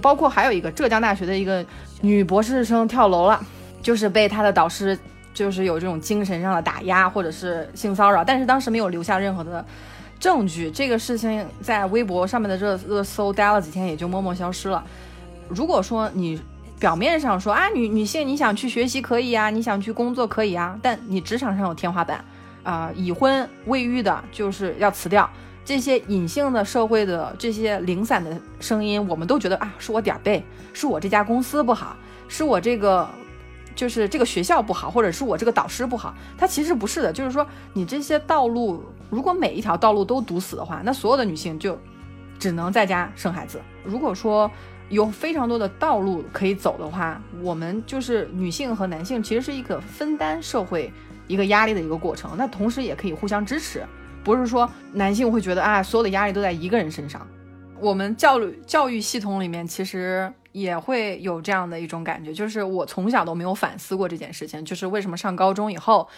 [0.02, 1.64] 包括还有一个浙江大学的一个
[2.02, 3.40] 女博士生跳楼了，
[3.80, 4.98] 就是被她的导师
[5.32, 9.64] 就是有这种精神上的打压或者是性骚扰，但是当时没有留下任何的。
[10.18, 14.84] 证据这个事情在微博上面的热热搜待了几天，也就默默消失了。
[15.48, 16.40] 如果说你
[16.78, 22.24] 表面上说啊女女性你想去学习可以啊，你想去工作可以啊，但你职场上有天花板
[22.62, 25.28] 啊，已婚未育的就是要辞掉。
[25.64, 30.42] 这些隐性的社会的这些零散的声音，我们都觉得啊是我点儿背，
[30.72, 31.96] 是我这家公司不好，
[32.28, 33.08] 是我这个。
[33.74, 37.12] 就是这个学校不好，或者是我这个导师不好，他其实不是的。
[37.12, 41.78] 就是说，你这些道路，如果每一条道路都堵死的话，那所有的女性就
[42.38, 43.60] 只能在家生孩子。
[43.84, 44.50] 如果说
[44.88, 50.92] 有非常多的道路可以走的话，我们就是女性和男性其实是一个分担社会
[51.26, 52.32] 一个压力的一个过程。
[52.36, 53.84] 那同时也可以互相支持，
[54.22, 57.26] 不是说男性会觉得啊，所有的压力都在一个人身上。
[57.80, 60.32] 我们教育教育系统里面其实。
[60.50, 66.08] 也会有这样的一种感觉，就是我从小都没有反思过这件事情，就是为什么上高中以后，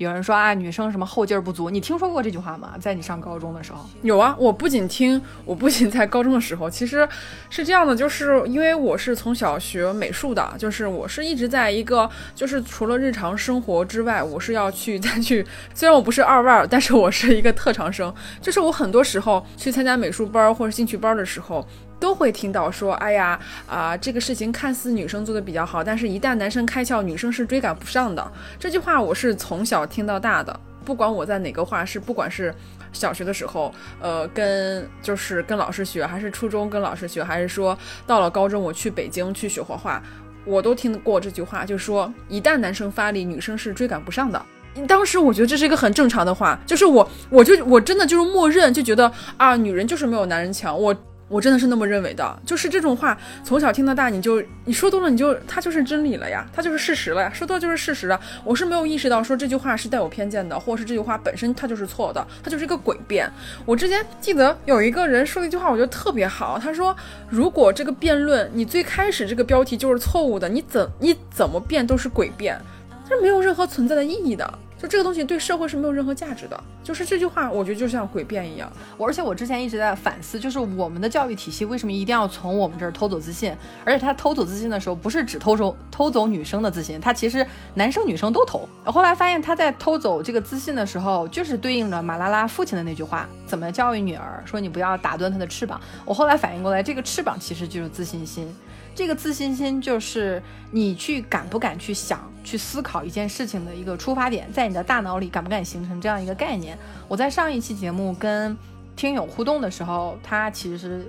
[0.00, 2.72] 有人说啊女生什么后劲儿不足，你听说过这句话吗？
[2.80, 7.06] 在你上高中的时候，有啊，我不仅听，我不仅在高中的时候，其实
[7.50, 21.62] 是这样的，就是因为我是从小学美术的，就是我是一直在一个，就是除了日常生活之外，我是要去再去，虽然我不是二外，但是我是一个特长生，就是我很多时候去参加美术班或者兴趣班的时候。
[22.00, 23.38] 都会听到说，哎呀，
[23.68, 28.32] 啊，这个事情看似女生做的比较好，但是一旦男生开窍，女生是追赶不上的。
[28.58, 32.52] 这句话我是从小听到大的，不管我在哪个画室，不管是
[32.92, 40.02] 小学的时候，呃，跟就是跟老师学，还是初中跟老师学，还是说到了高中我去北京去学画画，
[40.46, 44.42] 我都听过这句话，就是说一旦男生发力，女生是追赶不上的。
[44.88, 50.96] 当时我觉得这是一个很正常的话，就是我我就我真的就是默认就觉得啊，女人就是没有男人强，我。
[51.30, 58.20] 我真的是那么认为的，就是这种话从小听到大，你就你说多了，你就它就是真理了呀，它就是事实了呀，说多了就是事实啊。
[58.44, 63.30] 我是没有意识到说这句话是带有偏见的，或者是这句话本身它就是错的，它就是一个诡辩。
[63.64, 66.94] 我之前记得有一个人说了一句话，我觉得特别好，他说
[67.28, 72.60] 如果这个辩论你最开始这个标题就是错误的，你怎你怎么辩都是诡辩，
[73.08, 74.58] 这没有任何存在的意义的。
[74.80, 76.58] 就这个东西对社会是没有任何价值的。
[76.82, 78.72] 就是这句话，我觉得就像诡辩一样。
[78.96, 83.54] 我而且我之前一直在反思，就是我们的教育体系为什么一定要从我们这儿偷走自信？
[83.84, 88.66] 而且他偷走自信的时候，不是只偷走偷走女生的自信，他其实男生女生都偷。
[88.86, 94.42] 后来发现他在偷走这个自信的时候，就是对应着马拉拉父亲的那句话：怎么教育女儿？
[94.46, 95.78] 说你不要打断她的翅膀。
[96.06, 98.52] 我后来反应过来，这个翅膀其实就是自信心。
[98.94, 106.76] 这个自信心就是你去敢不敢去想、去思考一件事情的一个出发点，在你的大脑里敢不敢形成这样一个概念？
[107.08, 108.56] 我在上一期节目跟
[108.96, 111.06] 听友互动的时候，他其实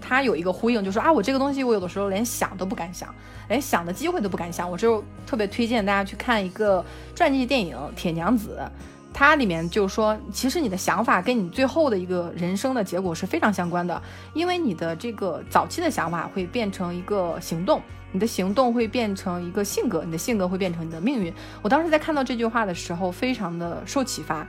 [0.00, 3.14] 他有一个呼应，就说啊，我这个东西我有的时候连想都不敢想，
[3.48, 4.70] 连想的机会都不敢想。
[4.70, 8.58] 我就特别推荐大家去看一个传记电影《铁娘子》。
[9.14, 14.02] 它里面就说，其实你的想法跟你最后的一个人生的结果是非常相关的，
[14.34, 21.32] 因为你的这个早期的想法会变成一个行动，你的行动会变成一个性格，你的性格会变成你的命运。
[21.62, 24.44] 我当时在看到这句话的时候，非常的受启发。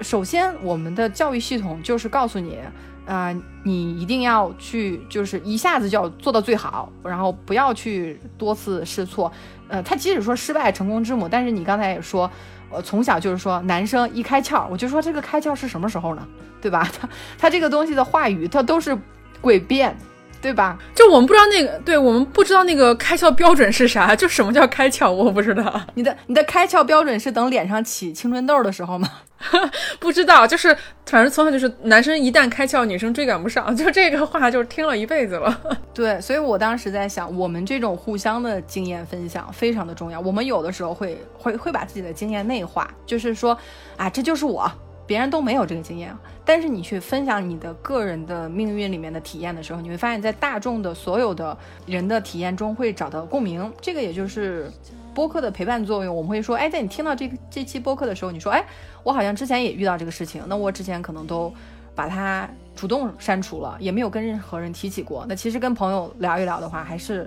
[0.00, 2.58] 首先，我们的教育系统就是告诉你，
[3.06, 3.32] 啊，
[3.62, 9.30] 你一定要去，就是一下子就要做到最好，然后不要去多次试错。
[9.68, 12.28] 呃，他即使说失败成功之母，但是你刚才也说。
[12.70, 16.26] 我从小就是说，男生一开窍，我就说这个开窍是什么时候呢？
[16.60, 16.88] 对吧？
[17.00, 17.08] 他
[17.38, 18.96] 他这个东西的话语，他都是
[19.42, 19.96] 诡辩，
[20.42, 20.78] 对吧？
[20.94, 24.14] 就我们不知道那个，对我们不知道那个开窍标准是啥？
[24.16, 25.10] 就什么叫开窍？
[25.10, 25.80] 我不知道。
[25.94, 29.08] 你的你的开窍标准是等脸上起青春痘的时候吗？
[29.98, 30.76] 不知道，就是
[31.06, 35.60] 反正从小就是男生一旦开窍，女生追赶不上， 就这个话就是听了一辈子了。
[35.94, 40.20] 对，所以我当时在想，我们这种互相的经验分享非常的重要。
[40.20, 43.56] 我们有的时候会会会把自己的经验内化，就是说
[43.96, 44.70] 啊，这就是我，
[45.10, 46.16] 别人都没有这个经验。
[46.44, 53.72] 但是你去分享你的个人的命运里面的体验的时候，你会发现在大众的所有的人的体验中会找到共鸣。
[53.80, 54.70] 这个也就是
[55.12, 56.14] 播客的陪伴作用。
[56.14, 58.64] 我们会说，哎，在你听到这个这期播客的时候，你说，哎。
[59.02, 61.50] 我好像之前也遇到这个事情，那我之前可能都
[61.94, 62.46] 把它
[62.76, 65.24] 主动删除了，也没有跟任何人提起过。
[65.26, 67.26] 那其实跟朋友聊一聊的话，还是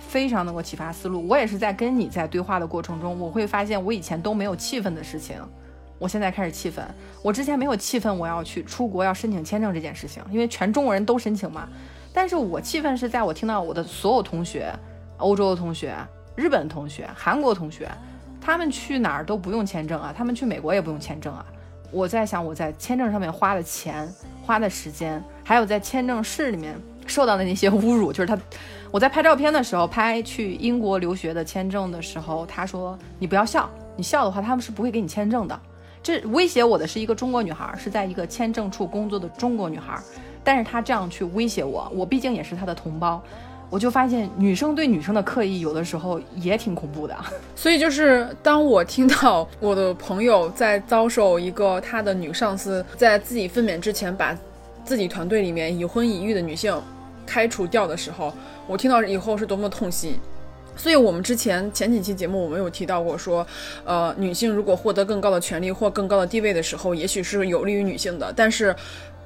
[0.00, 1.24] 非常能够启发思路。
[1.28, 5.36] 我也是在跟你在对话的过程中，我会发现我以前都没有气愤的事情，
[6.02, 6.84] 我现在开始气愤。
[7.22, 11.68] 我之前没有气愤，我要去出国要申请签证这件事情，因为全中国人都申请嘛。
[12.12, 14.74] 但是我气愤是在我听到我的所有同学，
[15.18, 15.94] 欧洲的同学、
[16.34, 17.88] 日本同学、韩国同学。
[18.40, 21.46] 他们去哪儿都不用签证啊，他们去美国也不用签证啊。
[21.92, 24.12] 我在想，我在签证上面花的钱、
[24.44, 26.74] 花的时间，还有在签证室里面
[27.06, 28.36] 受到的那些侮辱，就是他，
[28.90, 35.60] 我在拍照片的时候，拍去英国留学的签证的时候，他说你不要笑，你笑的话他们是不会给你签证的。
[36.02, 39.98] 这威胁我的是一个中国女孩，是在一个签证处工作的中国女孩，
[40.42, 43.22] 但是她这样去威胁我，我毕竟也是她的同胞。
[43.70, 47.16] 我就发现女生对女生的刻意有的时候也挺恐怖的，
[47.56, 54.36] 所以就是当我听到我的朋友在遭受一个他的女上司在自己分娩之前把
[54.84, 56.78] 自己团队里面已婚已育的女性
[57.24, 58.30] 开除掉的时候，
[58.66, 60.18] 我听到以后是多么痛心。
[60.76, 63.46] 所以我们之前前几期节目我们有提到过，说，
[63.84, 68.74] 呃，女性如果获得更高的权利或更高的地位的时候，也许是有利于女性的，但是。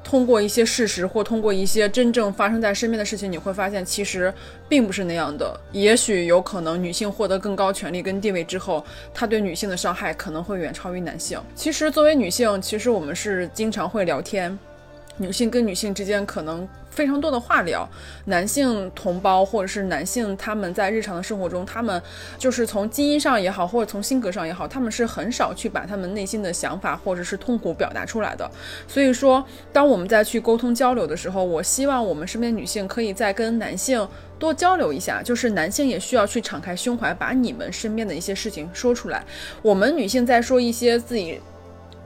[0.08, 4.32] 通过一些事实，或通过一些真正发生在身边的事情，你会发现，其实
[4.68, 5.58] 并不是那样的。
[5.72, 11.40] 也许有可能，女性获得更高权利跟地位之后，她对女性的伤害可能会远超于男性。
[11.56, 14.56] 其实，作为女性，其实我们是经常会聊天。
[15.18, 17.88] 女性跟女性之间可能非常多的话聊，
[18.26, 22.00] 男性同胞或者是男性他们在日常的生活中，他们
[22.38, 28.50] 就是从基因上也好，或者从性格上也好，他们是很少去把他们内心的想法或者是痛苦表达出来的。
[28.88, 34.06] 所以说，当我们在去沟通交流的时候，我希望我们身边女性可以再跟男性
[34.38, 39.22] 多交流一下，就是男性也需要去敞开胸怀，把你们身边的一些事情说出来。
[39.60, 41.40] 我们女性在说一些自己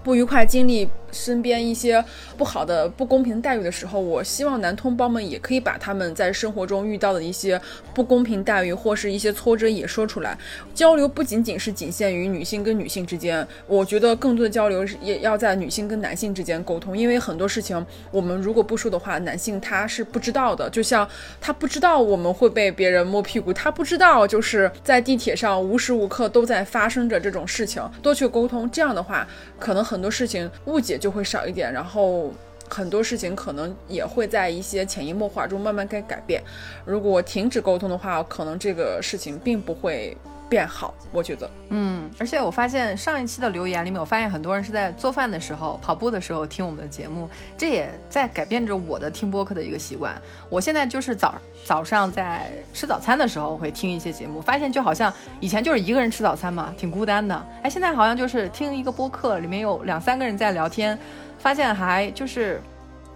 [0.03, 0.89] 不愉快经历。
[1.13, 2.05] 身边一些
[2.39, 7.61] 不好的、不公平待遇的时候，我希望男同胞们也可以把他们在生活中遇到的一些
[7.93, 10.39] 不公平待遇或是一些挫折也说出来。
[10.73, 16.63] 交流不仅仅是仅限于女性跟女性之间，我觉得更多的交流也要在女性跟男性之间。
[16.63, 20.71] 沟通，因为很多事情我们如果不说的话，男性他是不知道的。
[20.71, 21.09] 就像
[21.41, 27.83] 他不知道我们会被别人摸屁股，他不知道就是在地铁上无时无刻都在发生着这种事情。
[28.01, 29.27] 多去沟通，这样的话，
[29.59, 30.97] 可能很多事情误解。
[31.01, 32.31] 就会少一点，然后
[32.69, 36.43] 很多事情可能也会在一些潜移默化中慢慢该改变。
[36.85, 40.15] 如果停止沟通的话，可能这个事情并不会
[40.51, 40.93] 变好。
[41.13, 50.15] 我觉得，嗯，而且我发现上一期的留言里面，我发现很多人是在做饭的时候、跑步的时候听我们的节目，这也在改变着我的听播客的一个习惯。
[50.49, 51.35] 我现在就是早
[51.65, 57.47] 早上在吃早餐的时候会听一些节目，发现就好像以前就是一个人吃早餐嘛，挺孤单的。
[57.63, 60.97] 哎，现在好像就是听一个播客，里面有两三个人在聊天，
[61.39, 62.63] 发现还就是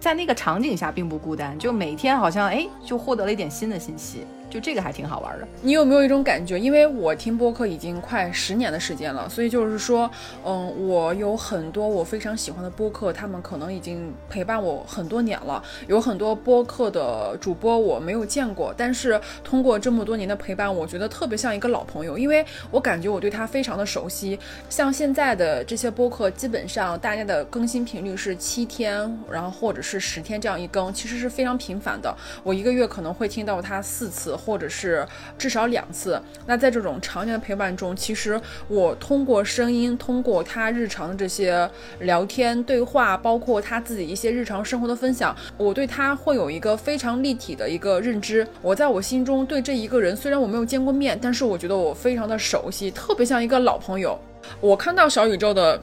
[0.01, 4.27] 在那个场景下并不孤单，就每天好像哎就获得了一点新的信息。
[4.55, 5.49] 就这个还挺好玩的。
[5.63, 6.57] 你有没有一种感觉？
[6.57, 10.09] 因为我听播客已经快十年的时间了，所以就是说，
[10.47, 15.61] 嗯，我有很多我非常喜欢的播客，他们可能已经陪伴我很多年了。
[15.89, 24.39] 有很多播客的主播我没有见过，但是通过这么多年的陪伴，我觉得特别像一个老朋友，因为我感觉我对他非常的熟悉。
[24.71, 32.17] 像现在的这些播客，基本上大家的更新频率是七天，然后或者是十天这样一更，其实是非常频繁的。
[32.45, 34.37] 我一个月可能会听到他四次。
[34.45, 35.07] 或者是
[35.39, 36.21] 至少两次。
[36.47, 41.69] 那在这种常年的陪伴中，其实我通过声音，通过他日常的这些
[42.01, 48.47] 聊天对话，包括他自己一些日常生活的分享，我对他会有一个非常立体的一个认知。
[48.61, 54.19] 我在我心中对这一个人，虽然我没有见过面，但是我觉得我非常的熟悉，特别像一个老朋友。
[54.61, 55.81] 我看到小宇宙的。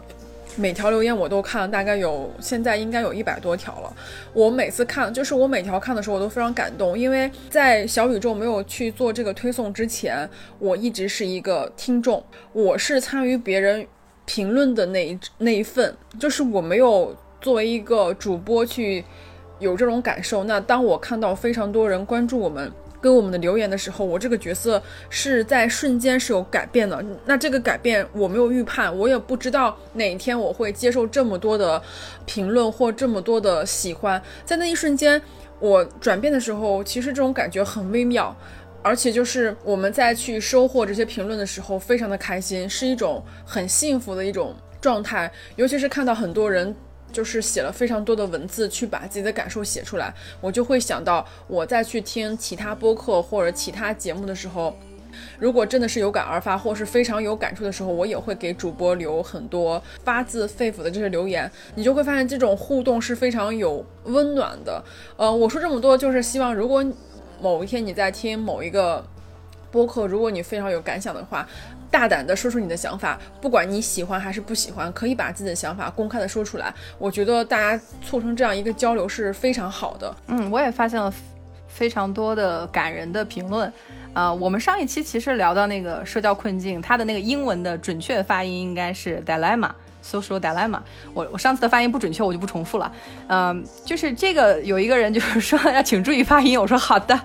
[0.58, 3.94] 每条留言我都看了，大概有现在应该有一百多条了。
[4.34, 10.30] 我每次看，就是我每条看的时候，我都非常感动，因为在小宇宙没有去做这个推送之前，
[10.60, 12.24] 我一直是一个听众，
[12.54, 13.88] 我是参与别人
[14.26, 19.04] 评论的那一那一份，就是我没有作为一个主播去
[19.60, 20.44] 有这种感受。
[20.44, 22.72] 那当我看到非常多人关注我们。
[23.02, 27.04] 跟我们的留言的时候，我这个角色是在瞬间是有改变的。
[27.26, 31.82] 那这个改变我没有预判，我也不知道哪一天我会接受这么多的
[32.28, 34.22] 评论或这么多的喜欢。
[34.46, 35.20] 在那一瞬间，
[35.60, 38.36] 我转变的时候，其实这种感觉很微妙，
[38.84, 45.32] 而且就是我们在去收获这些评论的时候，非常的开心，是一种很幸福的一种状态。
[45.56, 46.74] 尤其是看到很多人。
[47.12, 54.76] 就是写了非常多的文字去把自己的感受写出来，我就会想到我再去听其他播客或者其他节目的时候，
[55.38, 61.52] 如果真的是有感而发或是非常有感触的时候，我也会给主播留很多发自肺腑的这些留言。
[61.76, 64.84] 你就会发现这种互动是非常有温暖的。
[65.18, 66.84] 呃，我说这么多就是希望，如果
[67.42, 69.06] 某一天你在听某一个
[69.72, 71.48] 播客，如果你非常有感想的话。
[71.92, 76.74] 大胆的说出你的想法，不管你喜欢还是不喜欢，可以把自己的想法公开的说出来。
[76.98, 80.16] 我觉得大家促成这样一个交流是非常好的。
[80.28, 81.14] 嗯，我也发现了
[81.68, 83.72] 非常多的感人的评论。
[84.14, 89.70] 呃，我们上一期其实聊到那个社交困境，它的那个英文的准确发音应该是 dilemma。
[90.04, 90.80] Social dilemma，
[91.14, 92.92] 我我上次的发音不准确，我就不重复了。
[93.28, 97.20] 嗯，就是这个有一个人就是 说要请注意发音，我说好的，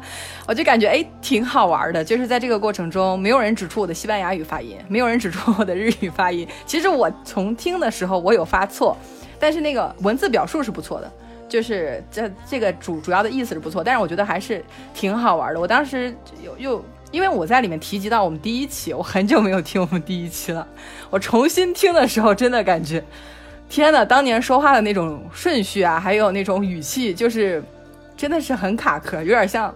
[0.47, 2.05] 我就感觉哎挺好玩的。
[2.05, 6.47] 就是在这个过程中，没有人指出我的西班牙语发音，没有人指出我的日语发音。
[6.67, 8.97] 其实我从听的时候我有发错，
[9.39, 11.11] 但是那个文字表述是不错的，
[11.49, 14.65] 就是这这个主主要的意思是不错，但是我觉得还是
[14.95, 15.61] 挺好玩的。
[15.61, 16.85] 我当时又又。
[17.17, 20.69] 因为我在里面提及到我们第一期，我很久没有听我们第一期了。
[21.09, 23.03] 我重新听的时候，真的感觉，
[23.71, 27.65] 天呐，当年说话的那种顺序啊，还有那种语气，就是
[28.19, 29.75] 真的是很卡壳，有点像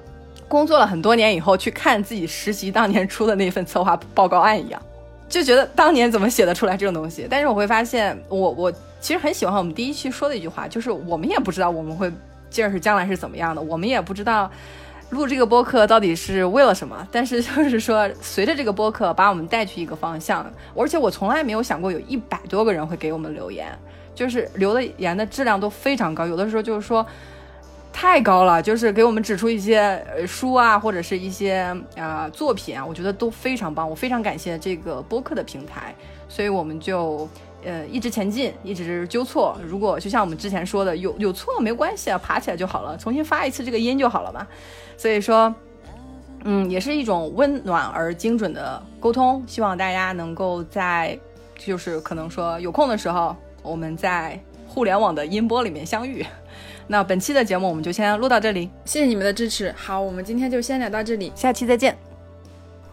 [0.48, 4.82] 工作了很多年以后去看自己实习当年出的那份策划报告案一样，
[5.26, 7.26] 就觉得当年怎么写得出来这种东西。
[7.30, 8.70] 但是我会发现，我我
[9.00, 12.12] 其实很喜欢我们第一期说的一句话，就是我们也不知道我们会
[12.50, 14.50] 接着是将来是怎么样的，我们也不知道。
[15.10, 17.06] 录这个播客到底是为了什么？
[17.10, 23.76] 但是 就是说，随着这个播客把我们带去一个方向，而且我从来没有想过有一百多个人会给我们留言，
[24.14, 27.04] 就是留的言的质量都非常高，有的时候就是说
[27.92, 35.94] 太高了，就是给我们指出一些书啊，或者是一些啊作品啊，我觉得都非常棒，我非常感谢这个播客的平台，
[36.28, 37.28] 所以我们就。
[37.64, 39.58] 呃，一直前进，一直纠错。
[39.66, 44.46] 如果就像我们之前说的，有有错没关系啊，爬起来就好了，重新发一次这个音就好了嘛。
[44.96, 45.54] 所以说，
[46.44, 49.42] 嗯，也是一种温暖而精准的沟通。
[49.46, 51.18] 希望大家能够在，
[51.58, 56.24] 就是可能说有空的时候，我们在互联网的音波里面相遇。
[56.86, 59.72] 那本期的节目我们就先录到这里，谢谢你们的支持。
[59.76, 62.09] 好，我们今天就先聊到这里，下期再见。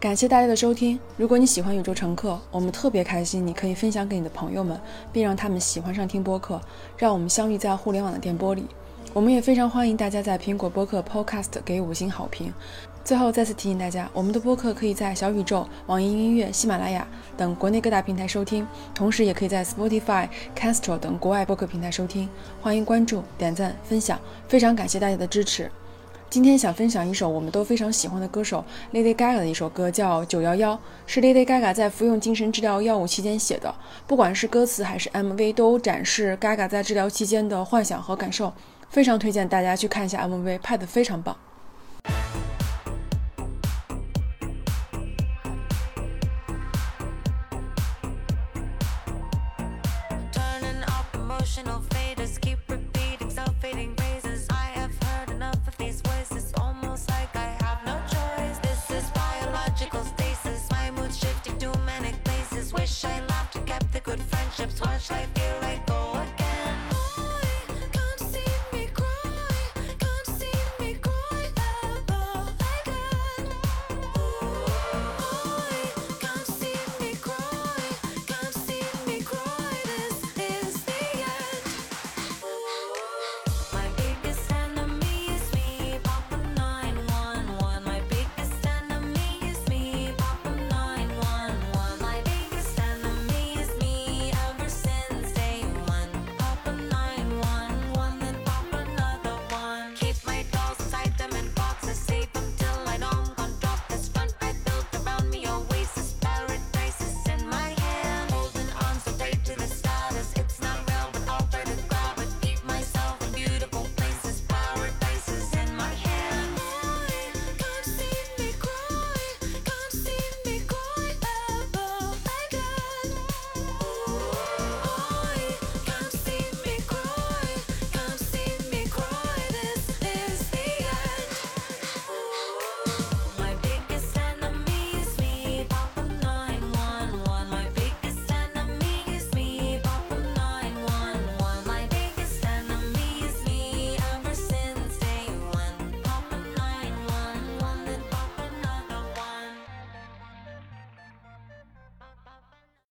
[0.00, 0.96] 感谢大家的收听。
[1.16, 4.80] 如果你喜欢宇宙乘客，我们特别开心，你可以分享给你的朋友们，
[5.12, 6.60] 并让他们喜欢上听播客，
[6.96, 8.64] 让我们相遇在互联网的电波里。
[9.12, 12.52] 我们也非常欢迎大家在苹果播客 Podcast 给五星好评。
[13.02, 17.04] 最后再次提醒大家，我们的播客可以在小宇宙、网易音乐、喜马拉雅
[17.36, 22.28] 等国内各大平台收听，同时也可以在 Spotify、Castro 等国外播客平台收听。
[22.62, 25.68] 欢迎关注、点赞、分享，非常感谢大家的支持。
[26.30, 28.62] 今天想分享一首我们都非常喜欢的歌手
[28.92, 30.74] Lady Gaga 的一首歌，叫《九幺幺》，
[31.06, 33.74] 是 Lady Gaga 在服用精神治疗药物期间写的。
[34.06, 38.52] 不管是歌词还是 MV，都展示 Gaga 在治疗期间的幻想和感受，
[38.90, 41.34] 非常推荐大家去看一下 MV，拍得非常棒。